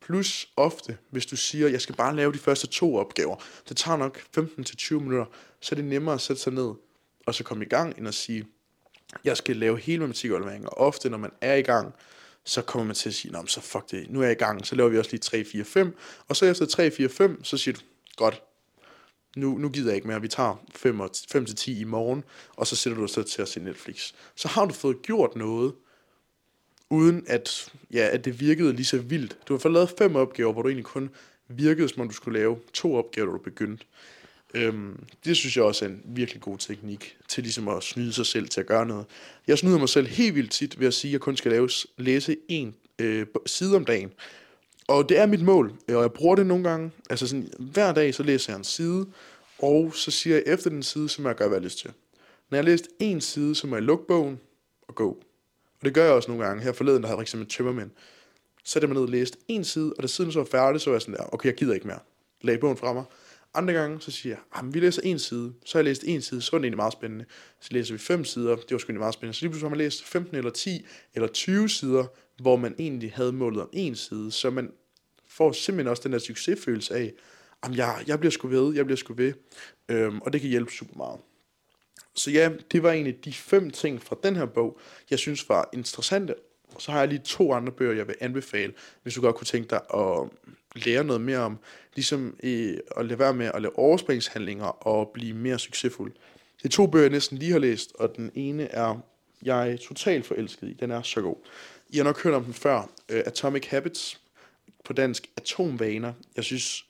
Plus 0.00 0.48
ofte, 0.56 0.98
hvis 1.10 1.26
du 1.26 1.36
siger, 1.36 1.68
jeg 1.68 1.80
skal 1.80 1.94
bare 1.94 2.16
lave 2.16 2.32
de 2.32 2.38
første 2.38 2.66
to 2.66 2.96
opgaver, 2.96 3.36
det 3.68 3.76
tager 3.76 3.96
nok 3.96 4.24
15-20 4.38 4.94
minutter, 4.94 5.24
så 5.60 5.74
er 5.74 5.76
det 5.76 5.84
nemmere 5.84 6.14
at 6.14 6.20
sætte 6.20 6.42
sig 6.42 6.52
ned, 6.52 6.72
og 7.26 7.34
så 7.34 7.44
komme 7.44 7.64
i 7.64 7.68
gang, 7.68 7.98
end 7.98 8.08
at 8.08 8.14
sige, 8.14 8.46
jeg 9.24 9.36
skal 9.36 9.56
lave 9.56 9.78
hele 9.78 9.98
matematikafleveringen, 9.98 10.68
og 10.68 10.78
ofte 10.78 11.10
når 11.10 11.18
man 11.18 11.30
er 11.40 11.54
i 11.54 11.62
gang, 11.62 11.94
så 12.44 12.62
kommer 12.62 12.86
man 12.86 12.94
til 12.94 13.08
at 13.08 13.14
sige, 13.14 13.32
Nå, 13.32 13.46
så 13.46 13.60
fuck 13.60 13.90
det, 13.90 14.10
nu 14.10 14.20
er 14.20 14.24
jeg 14.24 14.32
i 14.32 14.44
gang, 14.44 14.66
så 14.66 14.74
laver 14.74 14.90
vi 14.90 14.98
også 14.98 15.10
lige 15.10 15.20
3, 15.20 15.44
4, 15.44 15.64
5, 15.64 15.96
og 16.28 16.36
så 16.36 16.46
efter 16.46 16.66
3, 16.66 16.90
4, 16.90 17.08
5, 17.08 17.44
så 17.44 17.56
siger 17.56 17.74
du, 17.74 17.80
godt, 18.16 18.42
nu, 19.36 19.58
nu 19.58 19.68
gider 19.68 19.88
jeg 19.88 19.96
ikke 19.96 20.08
mere, 20.08 20.20
vi 20.20 20.28
tager 20.28 20.64
5 21.28 21.46
til 21.46 21.56
10 21.56 21.80
i 21.80 21.84
morgen, 21.84 22.24
og 22.56 22.66
så 22.66 22.76
sætter 22.76 22.96
du 22.96 23.02
dig 23.02 23.10
så 23.10 23.22
til 23.22 23.42
at 23.42 23.48
se 23.48 23.60
Netflix. 23.60 24.12
Så 24.36 24.48
har 24.48 24.64
du 24.64 24.74
fået 24.74 25.02
gjort 25.02 25.36
noget, 25.36 25.72
uden 26.90 27.24
at, 27.26 27.72
ja, 27.92 28.08
at 28.12 28.24
det 28.24 28.40
virkede 28.40 28.72
lige 28.72 28.86
så 28.86 28.98
vildt. 28.98 29.38
Du 29.48 29.54
har 29.54 29.58
fået 29.58 29.74
lavet 29.74 29.94
fem 29.98 30.16
opgaver, 30.16 30.52
hvor 30.52 30.62
du 30.62 30.68
egentlig 30.68 30.84
kun 30.84 31.10
virkede, 31.48 31.88
som 31.88 32.00
om 32.00 32.08
du 32.08 32.14
skulle 32.14 32.38
lave 32.38 32.58
to 32.72 32.94
opgaver, 32.94 33.26
da 33.26 33.32
du 33.32 33.38
begyndte. 33.38 33.84
Øhm, 34.54 35.04
det 35.24 35.36
synes 35.36 35.56
jeg 35.56 35.64
også 35.64 35.84
er 35.84 35.88
en 35.88 36.02
virkelig 36.04 36.42
god 36.42 36.58
teknik 36.58 37.16
til 37.28 37.42
ligesom 37.42 37.68
at 37.68 37.82
snyde 37.82 38.12
sig 38.12 38.26
selv 38.26 38.48
til 38.48 38.60
at 38.60 38.66
gøre 38.66 38.86
noget. 38.86 39.06
Jeg 39.46 39.58
snyder 39.58 39.78
mig 39.78 39.88
selv 39.88 40.06
helt 40.06 40.34
vildt 40.34 40.50
tit 40.50 40.80
ved 40.80 40.86
at 40.86 40.94
sige, 40.94 41.10
at 41.10 41.12
jeg 41.12 41.20
kun 41.20 41.36
skal 41.36 41.50
laves, 41.50 41.86
læse 41.96 42.36
en 42.48 42.74
øh, 42.98 43.26
side 43.46 43.76
om 43.76 43.84
dagen. 43.84 44.12
Og 44.92 45.08
det 45.08 45.18
er 45.18 45.26
mit 45.26 45.42
mål, 45.42 45.72
øh, 45.88 45.96
og 45.96 46.02
jeg 46.02 46.12
bruger 46.12 46.36
det 46.36 46.46
nogle 46.46 46.64
gange. 46.64 46.90
Altså 47.10 47.26
sådan, 47.26 47.48
hver 47.58 47.92
dag 47.92 48.14
så 48.14 48.22
læser 48.22 48.52
jeg 48.52 48.58
en 48.58 48.64
side, 48.64 49.06
og 49.58 49.94
så 49.94 50.10
siger 50.10 50.36
jeg 50.36 50.42
efter 50.46 50.70
den 50.70 50.82
side, 50.82 51.08
så 51.08 51.22
må 51.22 51.28
jeg 51.28 51.36
gøre, 51.36 51.48
hvad 51.48 51.56
jeg 51.56 51.62
har 51.62 51.64
lyst 51.64 51.78
til. 51.78 51.90
Når 52.50 52.58
jeg 52.58 52.64
har 52.64 52.70
læst 52.70 52.88
en 52.98 53.20
side, 53.20 53.54
så 53.54 53.66
må 53.66 53.76
jeg 53.76 53.82
lukke 53.82 54.06
bogen 54.06 54.40
og 54.88 54.94
gå. 54.94 55.08
Og 55.80 55.84
det 55.84 55.94
gør 55.94 56.04
jeg 56.04 56.12
også 56.12 56.30
nogle 56.30 56.44
gange. 56.44 56.62
Her 56.62 56.72
forleden, 56.72 57.02
der 57.02 57.08
havde 57.08 57.14
jeg 57.14 57.18
for 57.18 57.22
eksempel 57.22 57.48
tømmermænd. 57.48 57.90
Så 58.64 58.78
jeg 58.78 58.80
det 58.80 58.88
man 58.88 58.96
ned 58.96 59.02
og 59.02 59.08
læste 59.08 59.38
en 59.48 59.64
side, 59.64 59.92
og 59.96 60.02
da 60.02 60.08
siden 60.08 60.32
så 60.32 60.38
var 60.38 60.46
færdig, 60.46 60.80
så 60.80 60.90
var 60.90 60.94
jeg 60.94 61.02
sådan 61.02 61.14
der, 61.14 61.34
okay, 61.34 61.46
jeg 61.46 61.54
gider 61.56 61.74
ikke 61.74 61.86
mere. 61.86 61.98
Lag 62.42 62.60
bogen 62.60 62.76
fra 62.76 62.92
mig. 62.92 63.04
Andre 63.54 63.74
gange, 63.74 64.00
så 64.00 64.10
siger 64.10 64.34
jeg, 64.34 64.42
ah, 64.52 64.74
vi 64.74 64.80
læser 64.80 65.02
en 65.02 65.18
side. 65.18 65.52
Så 65.64 65.78
har 65.78 65.80
jeg 65.80 65.84
læst 65.84 66.04
en 66.06 66.22
side, 66.22 66.42
så 66.42 66.50
var 66.52 66.58
det 66.58 66.64
egentlig 66.64 66.76
meget 66.76 66.92
spændende. 66.92 67.24
Så 67.60 67.68
læser 67.72 67.94
vi 67.94 67.98
fem 67.98 68.24
sider, 68.24 68.56
det 68.56 68.70
var 68.70 68.78
sgu 68.78 68.86
egentlig 68.86 69.00
meget 69.00 69.14
spændende. 69.14 69.38
Så 69.38 69.42
lige 69.42 69.50
pludselig 69.50 69.68
har 69.68 69.76
man 69.76 69.78
læst 69.78 70.04
15 70.04 70.36
eller 70.36 70.50
10 70.50 70.86
eller 71.14 71.28
20 71.28 71.68
sider, 71.68 72.04
hvor 72.42 72.56
man 72.56 72.74
egentlig 72.78 73.12
havde 73.14 73.32
målet 73.32 73.62
om 73.62 73.68
en 73.72 73.94
side. 73.96 74.32
Så 74.32 74.50
man 74.50 74.72
får 75.36 75.52
simpelthen 75.52 75.90
også 75.90 76.02
den 76.02 76.12
der 76.12 76.18
succesfølelse 76.18 76.94
af, 76.94 77.12
at 77.62 77.76
jeg, 77.76 78.04
jeg 78.06 78.18
bliver 78.18 78.30
sgu 78.30 78.48
ved, 78.48 78.74
jeg 78.74 78.84
bliver 78.84 78.96
sgu 78.96 79.14
ved. 79.14 79.32
Øhm, 79.88 80.20
og 80.20 80.32
det 80.32 80.40
kan 80.40 80.50
hjælpe 80.50 80.72
super 80.72 80.96
meget. 80.96 81.20
Så 82.14 82.30
ja, 82.30 82.50
det 82.72 82.82
var 82.82 82.90
egentlig 82.92 83.24
de 83.24 83.32
fem 83.32 83.70
ting 83.70 84.02
fra 84.02 84.16
den 84.22 84.36
her 84.36 84.46
bog, 84.46 84.80
jeg 85.10 85.18
synes 85.18 85.48
var 85.48 85.68
interessante. 85.72 86.34
Og 86.74 86.82
så 86.82 86.92
har 86.92 86.98
jeg 86.98 87.08
lige 87.08 87.20
to 87.24 87.52
andre 87.52 87.72
bøger, 87.72 87.92
jeg 87.92 88.06
vil 88.06 88.16
anbefale, 88.20 88.72
hvis 89.02 89.14
du 89.14 89.20
godt 89.20 89.36
kunne 89.36 89.46
tænke 89.46 89.70
dig 89.70 89.80
at 89.94 90.28
lære 90.74 91.04
noget 91.04 91.20
mere 91.20 91.38
om, 91.38 91.58
ligesom 91.94 92.36
øh, 92.42 92.76
at 92.96 93.06
lade 93.06 93.18
være 93.18 93.34
med 93.34 93.50
at 93.54 93.62
lave 93.62 93.78
overspringshandlinger 93.78 94.86
og 94.86 95.10
blive 95.14 95.34
mere 95.34 95.58
succesfuld. 95.58 96.12
Det 96.58 96.64
er 96.64 96.68
to 96.68 96.86
bøger, 96.86 97.04
jeg 97.04 97.10
næsten 97.10 97.38
lige 97.38 97.52
har 97.52 97.58
læst, 97.58 97.92
og 97.94 98.16
den 98.16 98.30
ene 98.34 98.64
er 98.64 99.00
jeg 99.42 99.72
er 99.72 99.76
totalt 99.76 100.26
forelsket 100.26 100.68
i. 100.68 100.72
Den 100.72 100.90
er 100.90 101.02
så 101.02 101.20
god. 101.20 101.36
I 101.88 101.96
har 101.96 102.04
nok 102.04 102.22
hørt 102.22 102.34
om 102.34 102.44
den 102.44 102.54
før. 102.54 102.78
Uh, 102.78 102.86
Atomic 103.08 103.66
Habits. 103.66 104.20
På 104.84 104.92
dansk 104.92 105.30
Atomvaner. 105.36 106.12
Jeg 106.36 106.44
synes, 106.44 106.84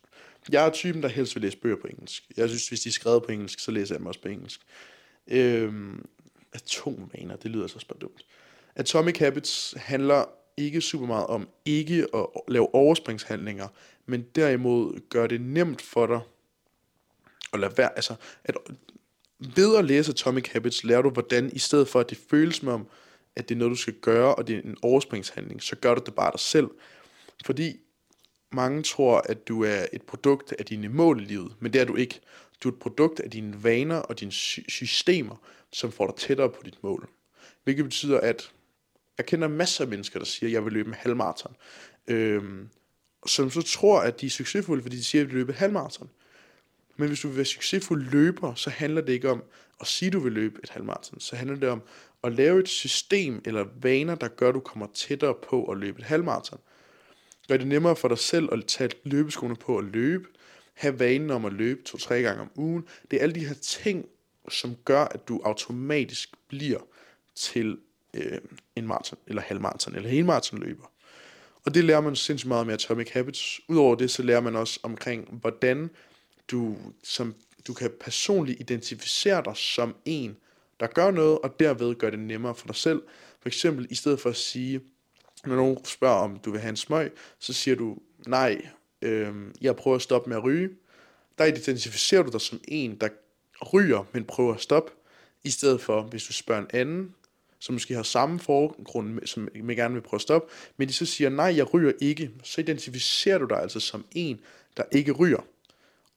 jeg 0.53 0.67
er 0.67 0.71
typen, 0.71 1.03
der 1.03 1.09
helst 1.09 1.35
vil 1.35 1.43
læse 1.43 1.57
bøger 1.57 1.77
på 1.77 1.87
engelsk. 1.87 2.25
Jeg 2.37 2.49
synes, 2.49 2.69
hvis 2.69 2.81
de 2.81 2.89
er 2.89 2.93
skrevet 2.93 3.23
på 3.23 3.33
engelsk, 3.33 3.59
så 3.59 3.71
læser 3.71 3.95
jeg 3.95 3.99
dem 3.99 4.07
også 4.07 4.21
på 4.21 4.29
engelsk. 4.29 4.61
Øhm, 5.27 6.07
atomvaner, 6.53 7.37
det 7.37 7.51
lyder 7.51 7.67
så 7.67 7.87
bare 7.89 7.99
dumt. 8.01 8.27
Atomic 8.77 9.19
Habits 9.19 9.75
handler 9.77 10.25
ikke 10.57 10.81
super 10.81 11.07
meget 11.07 11.27
om 11.27 11.49
ikke 11.65 12.07
at 12.15 12.27
lave 12.49 12.75
overspringshandlinger, 12.75 13.69
men 14.07 14.23
derimod 14.35 15.01
gør 15.09 15.27
det 15.27 15.41
nemt 15.41 15.83
for 15.83 16.07
dig 16.07 16.21
at 17.53 17.61
lade 17.61 17.73
være, 17.77 17.97
altså, 17.97 18.15
at 18.45 18.57
ved 19.57 19.77
at 19.77 19.85
læse 19.85 20.11
Atomic 20.11 20.49
Habits, 20.49 20.85
lærer 20.85 21.03
du, 21.03 21.11
hvordan 21.11 21.51
i 21.53 21.59
stedet 21.59 21.89
for, 21.89 22.01
at 22.01 22.11
det 22.11 22.19
føles 22.31 22.57
som 22.57 22.69
om, 22.69 22.87
at 23.37 23.49
det 23.49 23.55
er 23.55 23.59
noget, 23.59 23.71
du 23.71 23.77
skal 23.77 23.95
gøre, 23.95 24.35
og 24.35 24.47
det 24.49 24.57
er 24.57 24.63
en 24.63 24.77
overspringshandling, 24.83 25.63
så 25.63 25.77
gør 25.77 25.95
du 25.95 26.03
det 26.07 26.15
bare 26.15 26.31
dig 26.33 26.41
selv. 26.41 26.69
Fordi 27.45 27.81
mange 28.53 28.83
tror, 28.83 29.23
at 29.29 29.49
du 29.49 29.65
er 29.65 29.87
et 29.93 30.03
produkt 30.03 30.55
af 30.59 30.65
dine 30.65 30.89
mål 30.89 31.21
i 31.21 31.25
livet, 31.25 31.55
men 31.61 31.73
det 31.73 31.81
er 31.81 31.85
du 31.85 31.97
ikke. 31.97 32.21
Du 32.63 32.69
er 32.69 32.73
et 32.73 32.79
produkt 32.79 33.21
af 33.21 33.31
dine 33.31 33.65
vaner 33.65 33.97
og 33.97 34.21
dine 34.21 34.33
systemer, 34.33 35.37
som 35.73 35.93
får 35.93 36.07
dig 36.07 36.17
tættere 36.17 36.49
på 36.49 36.63
dit 36.65 36.83
mål. 36.83 37.09
Hvilket 37.65 37.85
betyder, 37.85 38.21
at 38.21 38.53
jeg 39.19 39.27
kender 39.27 39.49
masser 39.49 39.85
af 39.85 39.91
mennesker, 39.91 40.19
der 40.19 40.27
siger, 40.27 40.49
at 40.49 40.53
jeg 40.53 40.65
vil 40.65 40.73
løbe 40.73 40.89
en 40.89 40.95
halvmarathon. 40.95 41.57
Øhm, 42.07 42.69
som 43.27 43.51
så 43.51 43.63
tror, 43.63 44.01
at 44.01 44.21
de 44.21 44.27
er 44.27 44.31
succesfulde, 44.31 44.83
fordi 44.83 44.97
de 44.97 45.05
siger, 45.05 45.23
at 45.23 45.29
de 45.29 45.35
vil 45.35 45.39
løbe 45.39 45.53
halvmarathon. 45.53 46.11
Men 46.97 47.09
hvis 47.09 47.21
du 47.21 47.29
vil 47.29 47.37
være 47.37 47.45
succesfuld 47.45 48.11
løber, 48.11 48.55
så 48.55 48.71
handler 48.71 49.01
det 49.01 49.13
ikke 49.13 49.31
om 49.31 49.43
at 49.81 49.87
sige, 49.87 50.07
at 50.07 50.13
du 50.13 50.21
vil 50.21 50.33
løbe 50.33 50.61
et 50.63 50.71
halvmarathon. 50.71 51.21
Så 51.21 51.37
handler 51.37 51.57
det 51.57 51.69
om 51.69 51.83
at 52.25 52.33
lave 52.33 52.61
et 52.61 52.69
system 52.69 53.43
eller 53.45 53.67
vaner, 53.81 54.15
der 54.15 54.29
gør, 54.29 54.49
at 54.49 54.55
du 54.55 54.61
kommer 54.61 54.87
tættere 54.95 55.35
på 55.49 55.65
at 55.65 55.79
løbe 55.79 55.99
et 55.99 56.05
halvmarathon. 56.05 56.61
Gør 57.49 57.57
det 57.57 57.67
nemmere 57.67 57.97
for 57.97 58.09
dig 58.09 58.19
selv 58.19 58.49
at 58.53 58.67
tage 58.67 58.91
løbeskoene 59.05 59.57
på 59.57 59.79
at 59.79 59.85
løbe. 59.85 60.29
Have 60.75 60.99
vanen 60.99 61.31
om 61.31 61.45
at 61.45 61.53
løbe 61.53 61.83
to-tre 61.83 62.23
gange 62.23 62.41
om 62.41 62.51
ugen. 62.55 62.85
Det 63.11 63.17
er 63.17 63.23
alle 63.23 63.35
de 63.35 63.47
her 63.47 63.55
ting, 63.55 64.07
som 64.49 64.77
gør, 64.85 65.05
at 65.05 65.29
du 65.29 65.41
automatisk 65.45 66.31
bliver 66.49 66.81
til 67.35 67.79
øh, 68.15 68.39
en 68.77 68.87
maraton, 68.87 69.19
eller 69.27 69.43
halvmaraton, 69.43 69.95
eller 69.95 70.09
helmaratonløber. 70.09 70.93
Og 71.65 71.75
det 71.75 71.85
lærer 71.85 72.01
man 72.01 72.17
sindssygt 72.17 72.49
meget 72.49 72.67
med 72.67 72.75
Atomic 72.75 73.11
Habits. 73.11 73.61
Udover 73.69 73.95
det, 73.95 74.11
så 74.11 74.23
lærer 74.23 74.41
man 74.41 74.57
også 74.57 74.81
omkring, 74.83 75.29
hvordan 75.41 75.91
du, 76.51 76.77
som, 77.03 77.35
du 77.67 77.73
kan 77.75 77.91
personligt 78.01 78.61
identificere 78.61 79.43
dig 79.45 79.57
som 79.57 79.95
en, 80.05 80.37
der 80.81 80.87
gør 80.87 81.11
noget, 81.11 81.39
og 81.39 81.61
derved 81.61 81.95
gør 81.95 82.11
det 82.11 82.19
nemmere 82.19 82.55
for 82.55 82.67
dig 82.67 82.77
selv. 82.77 83.03
For 83.41 83.49
eksempel, 83.49 83.87
i 83.91 83.95
stedet 83.95 84.21
for 84.21 84.31
at 84.31 84.37
sige, 84.37 84.81
når 85.47 85.57
nogen 85.57 85.85
spørger, 85.85 86.17
om 86.17 86.39
du 86.39 86.51
vil 86.51 86.61
have 86.61 86.71
en 86.71 86.77
smøg, 86.77 87.13
så 87.39 87.53
siger 87.53 87.77
du, 87.77 87.97
nej, 88.27 88.67
øh, 89.03 89.35
jeg 89.61 89.77
prøver 89.77 89.97
at 89.97 90.03
stoppe 90.03 90.29
med 90.29 90.37
at 90.37 90.45
ryge. 90.45 90.71
Der 91.39 91.45
identificerer 91.45 92.23
du 92.23 92.31
dig 92.31 92.41
som 92.41 92.61
en, 92.69 92.97
der 92.97 93.09
ryger, 93.75 94.05
men 94.13 94.25
prøver 94.25 94.55
at 94.55 94.61
stoppe. 94.61 94.93
I 95.45 95.51
stedet 95.51 95.81
for, 95.81 96.03
hvis 96.03 96.25
du 96.25 96.33
spørger 96.33 96.63
en 96.63 96.71
anden, 96.73 97.15
som 97.59 97.73
måske 97.73 97.95
har 97.95 98.03
samme 98.03 98.39
forgrund, 98.39 99.27
som 99.27 99.49
man 99.55 99.77
gerne 99.77 99.95
vil 99.95 100.01
prøve 100.01 100.19
at 100.19 100.23
stoppe, 100.23 100.53
men 100.77 100.89
de 100.89 100.93
så 100.93 101.07
siger, 101.07 101.31
nej, 101.31 101.57
jeg 101.57 101.75
ryger 101.75 101.93
ikke, 102.01 102.31
så 102.43 102.61
identificerer 102.61 103.39
du 103.39 103.47
dig 103.47 103.63
altså 103.63 103.81
som 103.81 104.05
en, 104.13 104.41
der 104.77 104.83
ikke 104.93 105.13
ryger. 105.13 105.47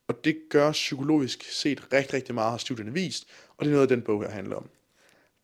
Og 0.08 0.26
det 0.26 0.38
gør 0.50 0.72
psykologisk 0.72 1.44
set 1.52 1.94
rigtig, 1.94 2.14
rigtig 2.14 2.36
meget, 2.36 2.52
har 2.52 2.58
studierne 2.58 2.94
vist, 2.94 3.28
og 3.58 3.66
det 3.66 3.72
er 3.72 3.76
noget, 3.76 3.90
den 3.90 4.02
bog 4.02 4.24
her 4.24 4.30
handler 4.30 4.56
om. 4.56 4.70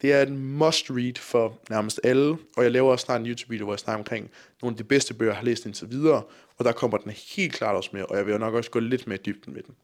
Det 0.02 0.14
er 0.14 0.22
en 0.22 0.38
must-read 0.58 1.20
for 1.20 1.60
nærmest 1.70 2.00
alle, 2.04 2.38
og 2.58 2.64
jeg 2.64 2.72
laver 2.72 2.92
også 2.92 3.06
snart 3.06 3.22
en 3.22 3.28
YouTube-video, 3.28 3.66
hvor 3.66 3.74
jeg 3.74 3.80
snakker 3.80 4.00
omkring 4.00 4.32
nogle 4.62 4.74
af 4.74 4.78
de 4.78 4.84
bedste 4.84 5.14
bøger, 5.14 5.32
jeg 5.32 5.38
har 5.38 5.46
læst 5.46 5.66
indtil 5.66 5.92
videre, 5.92 6.24
og 6.58 6.66
der 6.66 6.72
kommer 6.72 6.98
den 6.98 7.12
helt 7.36 7.54
klart 7.54 7.76
også 7.76 7.90
med, 7.94 8.04
og 8.04 8.18
jeg 8.18 8.26
vil 8.26 8.40
nok 8.40 8.54
også 8.54 8.72
gå 8.72 8.80
lidt 8.80 9.08
mere 9.08 9.20
i 9.20 9.22
dybden 9.26 9.54
med 9.54 9.64
den. 9.64 9.76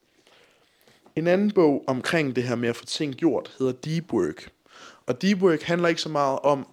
En 1.15 1.27
anden 1.27 1.51
bog 1.51 1.83
omkring 1.87 2.35
det 2.35 2.43
her 2.43 2.55
med 2.55 2.69
at 2.69 2.75
få 2.75 2.85
ting 2.85 3.15
gjort 3.15 3.55
hedder 3.59 3.73
Deep 3.73 4.13
Work. 4.13 4.51
Og 5.05 5.21
Deep 5.21 5.41
Work 5.41 5.61
handler 5.61 5.87
ikke 5.87 6.01
så 6.01 6.09
meget 6.09 6.39
om 6.39 6.67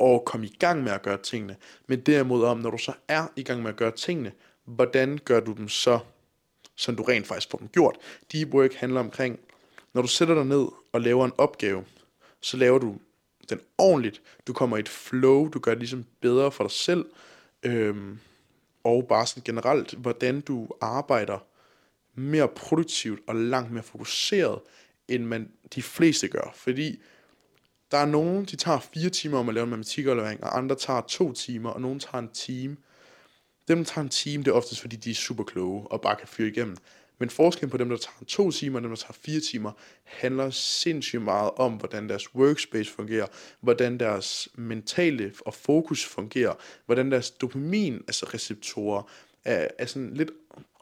at 0.00 0.24
komme 0.24 0.46
i 0.46 0.56
gang 0.58 0.82
med 0.82 0.92
at 0.92 1.02
gøre 1.02 1.18
tingene, 1.22 1.56
men 1.86 2.00
derimod 2.00 2.44
om, 2.44 2.58
når 2.58 2.70
du 2.70 2.78
så 2.78 2.92
er 3.08 3.26
i 3.36 3.42
gang 3.42 3.62
med 3.62 3.70
at 3.70 3.76
gøre 3.76 3.90
tingene, 3.90 4.32
hvordan 4.64 5.18
gør 5.24 5.40
du 5.40 5.52
dem 5.52 5.68
så, 5.68 5.98
så 6.76 6.92
du 6.92 7.02
rent 7.02 7.26
faktisk 7.26 7.50
får 7.50 7.58
dem 7.58 7.68
gjort. 7.68 7.96
Deep 8.32 8.54
Work 8.54 8.74
handler 8.74 9.00
omkring, 9.00 9.40
når 9.92 10.02
du 10.02 10.08
sætter 10.08 10.34
dig 10.34 10.44
ned 10.44 10.66
og 10.92 11.00
laver 11.00 11.24
en 11.24 11.32
opgave, 11.38 11.84
så 12.44 12.56
laver 12.56 12.78
du 12.78 12.96
den 13.50 13.60
ordentligt. 13.78 14.22
Du 14.46 14.52
kommer 14.52 14.76
i 14.76 14.80
et 14.80 14.88
flow, 14.88 15.48
du 15.48 15.58
gør 15.58 15.70
det 15.70 15.78
ligesom 15.78 16.04
bedre 16.20 16.52
for 16.52 16.64
dig 16.64 16.70
selv, 16.70 17.04
øhm, 17.62 18.18
og 18.84 19.06
bare 19.08 19.26
sådan 19.26 19.42
generelt, 19.42 19.94
hvordan 19.94 20.40
du 20.40 20.68
arbejder 20.80 21.38
mere 22.14 22.48
produktivt 22.48 23.20
og 23.26 23.34
langt 23.34 23.72
mere 23.72 23.82
fokuseret, 23.82 24.60
end 25.08 25.24
man 25.24 25.52
de 25.74 25.82
fleste 25.82 26.28
gør. 26.28 26.52
Fordi 26.54 27.02
der 27.90 27.98
er 27.98 28.06
nogen, 28.06 28.44
de 28.44 28.56
tager 28.56 28.78
fire 28.78 29.10
timer 29.10 29.38
om 29.38 29.48
at 29.48 29.54
lave 29.54 29.64
en 29.64 29.70
matematikaflevering, 29.70 30.44
og 30.44 30.58
andre 30.58 30.76
tager 30.76 31.00
to 31.00 31.32
timer, 31.32 31.70
og 31.70 31.80
nogen 31.80 32.00
tager 32.00 32.18
en 32.22 32.30
time. 32.30 32.76
Dem, 33.68 33.78
der 33.78 33.84
tager 33.84 34.02
en 34.02 34.08
time, 34.08 34.44
det 34.44 34.50
er 34.50 34.54
oftest, 34.54 34.80
fordi 34.80 34.96
de 34.96 35.10
er 35.10 35.14
super 35.14 35.44
kloge 35.44 35.86
og 35.92 36.00
bare 36.00 36.16
kan 36.16 36.28
fyre 36.28 36.48
igennem. 36.48 36.76
Men 37.18 37.30
forskellen 37.30 37.70
på 37.70 37.76
dem, 37.76 37.88
der 37.88 37.96
tager 37.96 38.24
to 38.28 38.50
timer 38.50 38.78
og 38.78 38.82
dem, 38.82 38.90
der 38.90 38.96
tager 38.96 39.12
fire 39.12 39.40
timer, 39.40 39.72
handler 40.04 40.50
sindssygt 40.50 41.22
meget 41.22 41.50
om, 41.56 41.72
hvordan 41.72 42.08
deres 42.08 42.34
workspace 42.34 42.90
fungerer, 42.90 43.26
hvordan 43.60 43.98
deres 43.98 44.48
mentale 44.54 45.32
og 45.40 45.54
fokus 45.54 46.04
fungerer, 46.04 46.54
hvordan 46.86 47.10
deres 47.10 47.30
dopamin, 47.30 47.94
altså 47.94 48.26
receptorer, 48.34 49.02
er, 49.44 49.68
er 49.78 49.86
sådan 49.86 50.14
lidt 50.14 50.30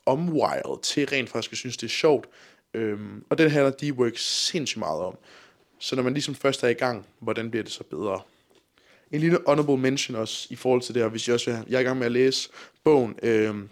omwired 0.07 0.83
til 0.83 1.09
rent 1.09 1.31
faktisk 1.31 1.53
at 1.53 1.59
synes, 1.59 1.77
det 1.77 1.87
er 1.87 1.91
sjovt. 1.91 2.29
Øhm, 2.75 3.25
og 3.31 3.39
den 3.39 3.51
handler 3.51 3.71
deep 3.71 3.95
work 3.95 4.13
sindssygt 4.17 4.79
meget 4.79 5.01
om. 5.01 5.19
Så 5.79 5.97
når 5.97 6.03
man 6.03 6.13
ligesom 6.13 6.35
først 6.35 6.63
er 6.63 6.69
i 6.69 6.73
gang, 6.73 7.07
hvordan 7.19 7.51
bliver 7.51 7.63
det 7.63 7.73
så 7.73 7.85
bedre? 7.85 8.21
En 9.11 9.21
lille 9.21 9.39
honorable 9.47 9.77
mention 9.77 10.17
også 10.17 10.47
i 10.51 10.57
forhold 10.57 10.83
til 10.83 10.95
det 10.95 11.03
her, 11.03 11.09
hvis 11.09 11.29
jeg 11.29 11.35
også 11.35 11.51
vil, 11.51 11.65
jeg 11.69 11.77
er 11.77 11.81
i 11.81 11.85
gang 11.85 11.99
med 11.99 12.07
at 12.07 12.13
læse 12.13 12.49
bogen 12.85 13.19
øhm, 13.23 13.69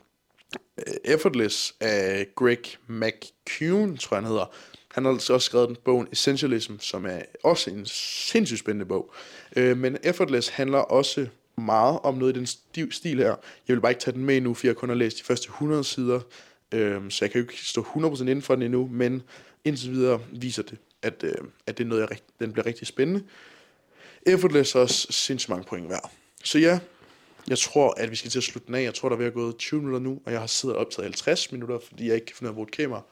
Øh, 0.78 0.94
Effortless 1.04 1.74
af 1.80 2.26
Greg 2.36 2.62
McCune, 2.88 3.96
tror 3.96 4.16
jeg 4.16 4.22
han 4.22 4.30
hedder. 4.30 4.54
Han 4.88 5.04
har 5.04 5.12
altså 5.12 5.34
også 5.34 5.46
skrevet 5.46 5.68
den 5.68 5.76
bogen 5.84 6.08
Essentialism, 6.12 6.72
som 6.78 7.06
er 7.06 7.20
også 7.44 7.70
en 7.70 7.86
sindssygt 7.86 8.60
spændende 8.60 8.86
bog. 8.86 9.14
Øh, 9.56 9.76
men 9.76 9.96
Effortless 10.02 10.48
handler 10.48 10.78
også 10.78 11.26
meget 11.58 11.98
om 12.02 12.14
noget 12.14 12.36
i 12.36 12.38
den 12.38 12.46
stil 12.92 13.18
her. 13.18 13.34
Jeg 13.68 13.76
vil 13.76 13.80
bare 13.80 13.92
ikke 13.92 14.00
tage 14.00 14.14
den 14.14 14.24
med 14.24 14.40
nu, 14.40 14.54
for 14.54 14.66
jeg 14.66 14.76
kun 14.76 14.88
har 14.88 14.96
læst 14.96 15.18
de 15.18 15.24
første 15.24 15.48
100 15.48 15.84
sider, 15.84 16.20
øh, 16.74 17.00
så 17.10 17.24
jeg 17.24 17.30
kan 17.30 17.40
jo 17.40 17.44
ikke 17.44 17.64
stå 17.64 17.82
100% 17.82 18.20
inden 18.20 18.42
for 18.42 18.54
den 18.54 18.62
endnu, 18.62 18.88
men 18.92 19.22
indtil 19.64 19.90
videre 19.90 20.20
viser 20.32 20.62
det, 20.62 20.78
at, 21.02 21.24
øh, 21.24 21.34
at 21.66 21.78
det 21.78 21.84
er 21.84 21.88
noget, 21.88 22.10
jeg, 22.10 22.18
den 22.40 22.52
bliver 22.52 22.66
rigtig 22.66 22.86
spændende. 22.86 23.22
Effortless 24.26 24.74
er 24.74 24.80
også 24.80 25.06
sindssygt 25.10 25.48
mange 25.48 25.64
point 25.64 25.88
værd. 25.88 26.10
så 26.44 26.58
ja, 26.58 26.78
jeg 27.48 27.58
tror, 27.58 27.94
at 27.96 28.10
vi 28.10 28.16
skal 28.16 28.30
til 28.30 28.38
at 28.38 28.42
slutte 28.42 28.66
den 28.66 28.74
af. 28.74 28.82
Jeg 28.82 28.94
tror, 28.94 29.08
der 29.08 29.16
er 29.16 29.18
ved 29.18 29.26
at 29.26 29.34
gå 29.34 29.52
20 29.52 29.80
minutter 29.80 30.00
nu, 30.00 30.20
og 30.26 30.32
jeg 30.32 30.40
har 30.40 30.46
siddet 30.46 30.76
og 30.76 30.80
optaget 30.80 31.04
50 31.04 31.52
minutter, 31.52 31.78
fordi 31.88 32.06
jeg 32.06 32.14
ikke 32.14 32.26
kan 32.26 32.36
finde 32.36 32.48
ud 32.48 32.50
af 32.50 32.52
at 32.52 32.54
bruge 32.54 32.68
et 32.68 32.72
kamera. 32.76 33.02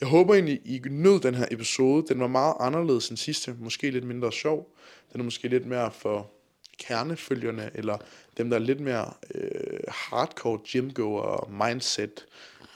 Jeg 0.00 0.08
håber 0.08 0.34
egentlig, 0.34 0.60
I 0.64 0.80
nød 0.90 1.20
den 1.20 1.34
her 1.34 1.46
episode. 1.50 2.06
Den 2.08 2.20
var 2.20 2.26
meget 2.26 2.54
anderledes 2.60 3.08
end 3.08 3.16
sidste. 3.16 3.56
Måske 3.58 3.90
lidt 3.90 4.04
mindre 4.04 4.32
sjov. 4.32 4.74
Den 5.12 5.20
er 5.20 5.24
måske 5.24 5.48
lidt 5.48 5.66
mere 5.66 5.90
for 5.90 6.30
kernefølgerne, 6.78 7.70
eller 7.74 7.98
dem, 8.36 8.50
der 8.50 8.56
er 8.56 8.60
lidt 8.60 8.80
mere 8.80 9.12
øh, 9.34 9.78
hardcore 9.88 10.58
gymgoer, 10.72 11.50
mindset, 11.66 12.26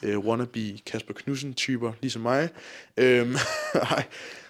øh, 0.03 0.19
wannabe 0.19 0.79
Kasper 0.85 1.13
Knudsen 1.13 1.53
typer, 1.53 1.93
ligesom 2.01 2.21
mig. 2.21 2.49
Øhm, 2.97 3.35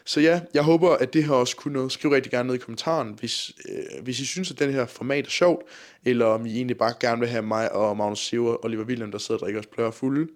så 0.09 0.21
ja, 0.21 0.41
jeg 0.53 0.63
håber, 0.63 0.89
at 0.89 1.13
det 1.13 1.23
her 1.23 1.33
også 1.33 1.55
kunne 1.55 1.73
noget. 1.73 1.91
Skriv 1.91 2.11
rigtig 2.11 2.31
gerne 2.31 2.47
ned 2.47 2.55
i 2.55 2.57
kommentaren, 2.57 3.15
hvis, 3.19 3.51
øh, 3.69 4.03
hvis 4.03 4.19
I 4.19 4.25
synes, 4.25 4.51
at 4.51 4.59
den 4.59 4.71
her 4.71 4.85
format 4.85 5.25
er 5.25 5.29
sjovt, 5.29 5.63
eller 6.05 6.25
om 6.25 6.45
I 6.45 6.55
egentlig 6.55 6.77
bare 6.77 6.93
gerne 6.99 7.19
vil 7.19 7.29
have 7.29 7.41
mig 7.41 7.71
og 7.71 7.97
Magnus 7.97 8.19
Sever 8.19 8.51
og 8.51 8.65
Oliver 8.65 8.83
William, 8.83 9.11
der 9.11 9.17
sidder 9.17 9.39
og 9.39 9.45
drikker 9.45 9.59
os 9.59 9.65
pløjer 9.65 9.91
fulde. 9.91 10.27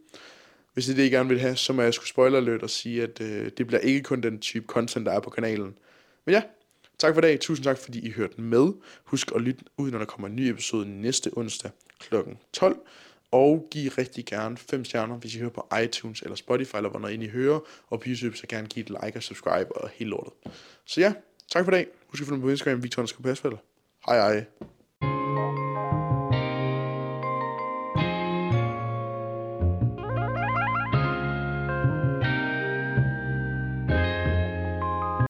Hvis 0.74 0.86
det 0.86 0.92
er 0.92 0.96
det, 0.96 1.04
I 1.04 1.10
gerne 1.10 1.30
vil 1.30 1.40
have, 1.40 1.56
så 1.56 1.74
må 1.74 1.82
jeg 1.82 1.94
skulle 1.94 2.10
spoiler 2.10 2.40
lidt 2.40 2.64
og 2.64 2.70
sige, 2.70 3.04
at 3.04 3.22
øh, 3.22 3.52
det 3.58 3.68
bliver 3.68 3.80
ikke 3.80 4.02
kun 4.02 4.22
den 4.22 4.40
type 4.40 4.66
content, 4.66 5.06
der 5.06 5.12
er 5.12 5.20
på 5.20 5.30
kanalen. 5.30 5.78
Men 6.26 6.36
ja, 6.36 6.42
tak 6.98 7.14
for 7.14 7.22
i 7.22 7.26
dag. 7.26 7.40
Tusind 7.40 7.64
tak, 7.64 7.78
fordi 7.78 8.08
I 8.08 8.12
hørte 8.12 8.42
med. 8.42 8.72
Husk 9.04 9.32
at 9.36 9.42
lytte 9.42 9.66
ud, 9.78 9.92
når 9.92 9.98
der 9.98 10.06
kommer 10.06 10.28
en 10.28 10.36
ny 10.36 10.42
episode 10.42 11.02
næste 11.02 11.32
onsdag 11.34 11.72
kl. 12.00 12.16
12. 12.54 12.78
Og 13.34 13.68
giv 13.72 13.92
rigtig 13.92 14.26
gerne 14.26 14.58
5 14.58 14.86
stjerner, 14.86 15.16
hvis 15.16 15.36
I 15.36 15.40
hører 15.40 15.50
på 15.50 15.68
iTunes 15.84 16.22
eller 16.22 16.36
Spotify, 16.36 16.76
eller 16.76 16.90
hvor 16.90 17.00
I 17.08 17.28
hører. 17.28 17.60
Og 17.88 18.00
på 18.00 18.06
YouTube, 18.08 18.38
så 18.38 18.48
gerne 18.48 18.68
give 18.68 18.84
et 18.84 18.90
like 18.90 19.20
og 19.20 19.24
subscribe 19.24 19.76
og 19.78 19.90
helt 19.90 20.10
lortet. 20.10 20.34
Så 20.86 21.02
ja, 21.02 21.14
tak 21.52 21.66
for 21.66 21.72
i 21.72 21.76
dag. 21.76 21.88
Husk 22.08 22.22
at 22.22 22.28
følge 22.28 22.38
mig 22.38 22.46
på 22.46 22.50
Instagram, 22.50 22.84
Victor 22.84 23.08
Pasfælder. 23.24 23.58
Hej 24.06 24.18
hej. 24.18 24.46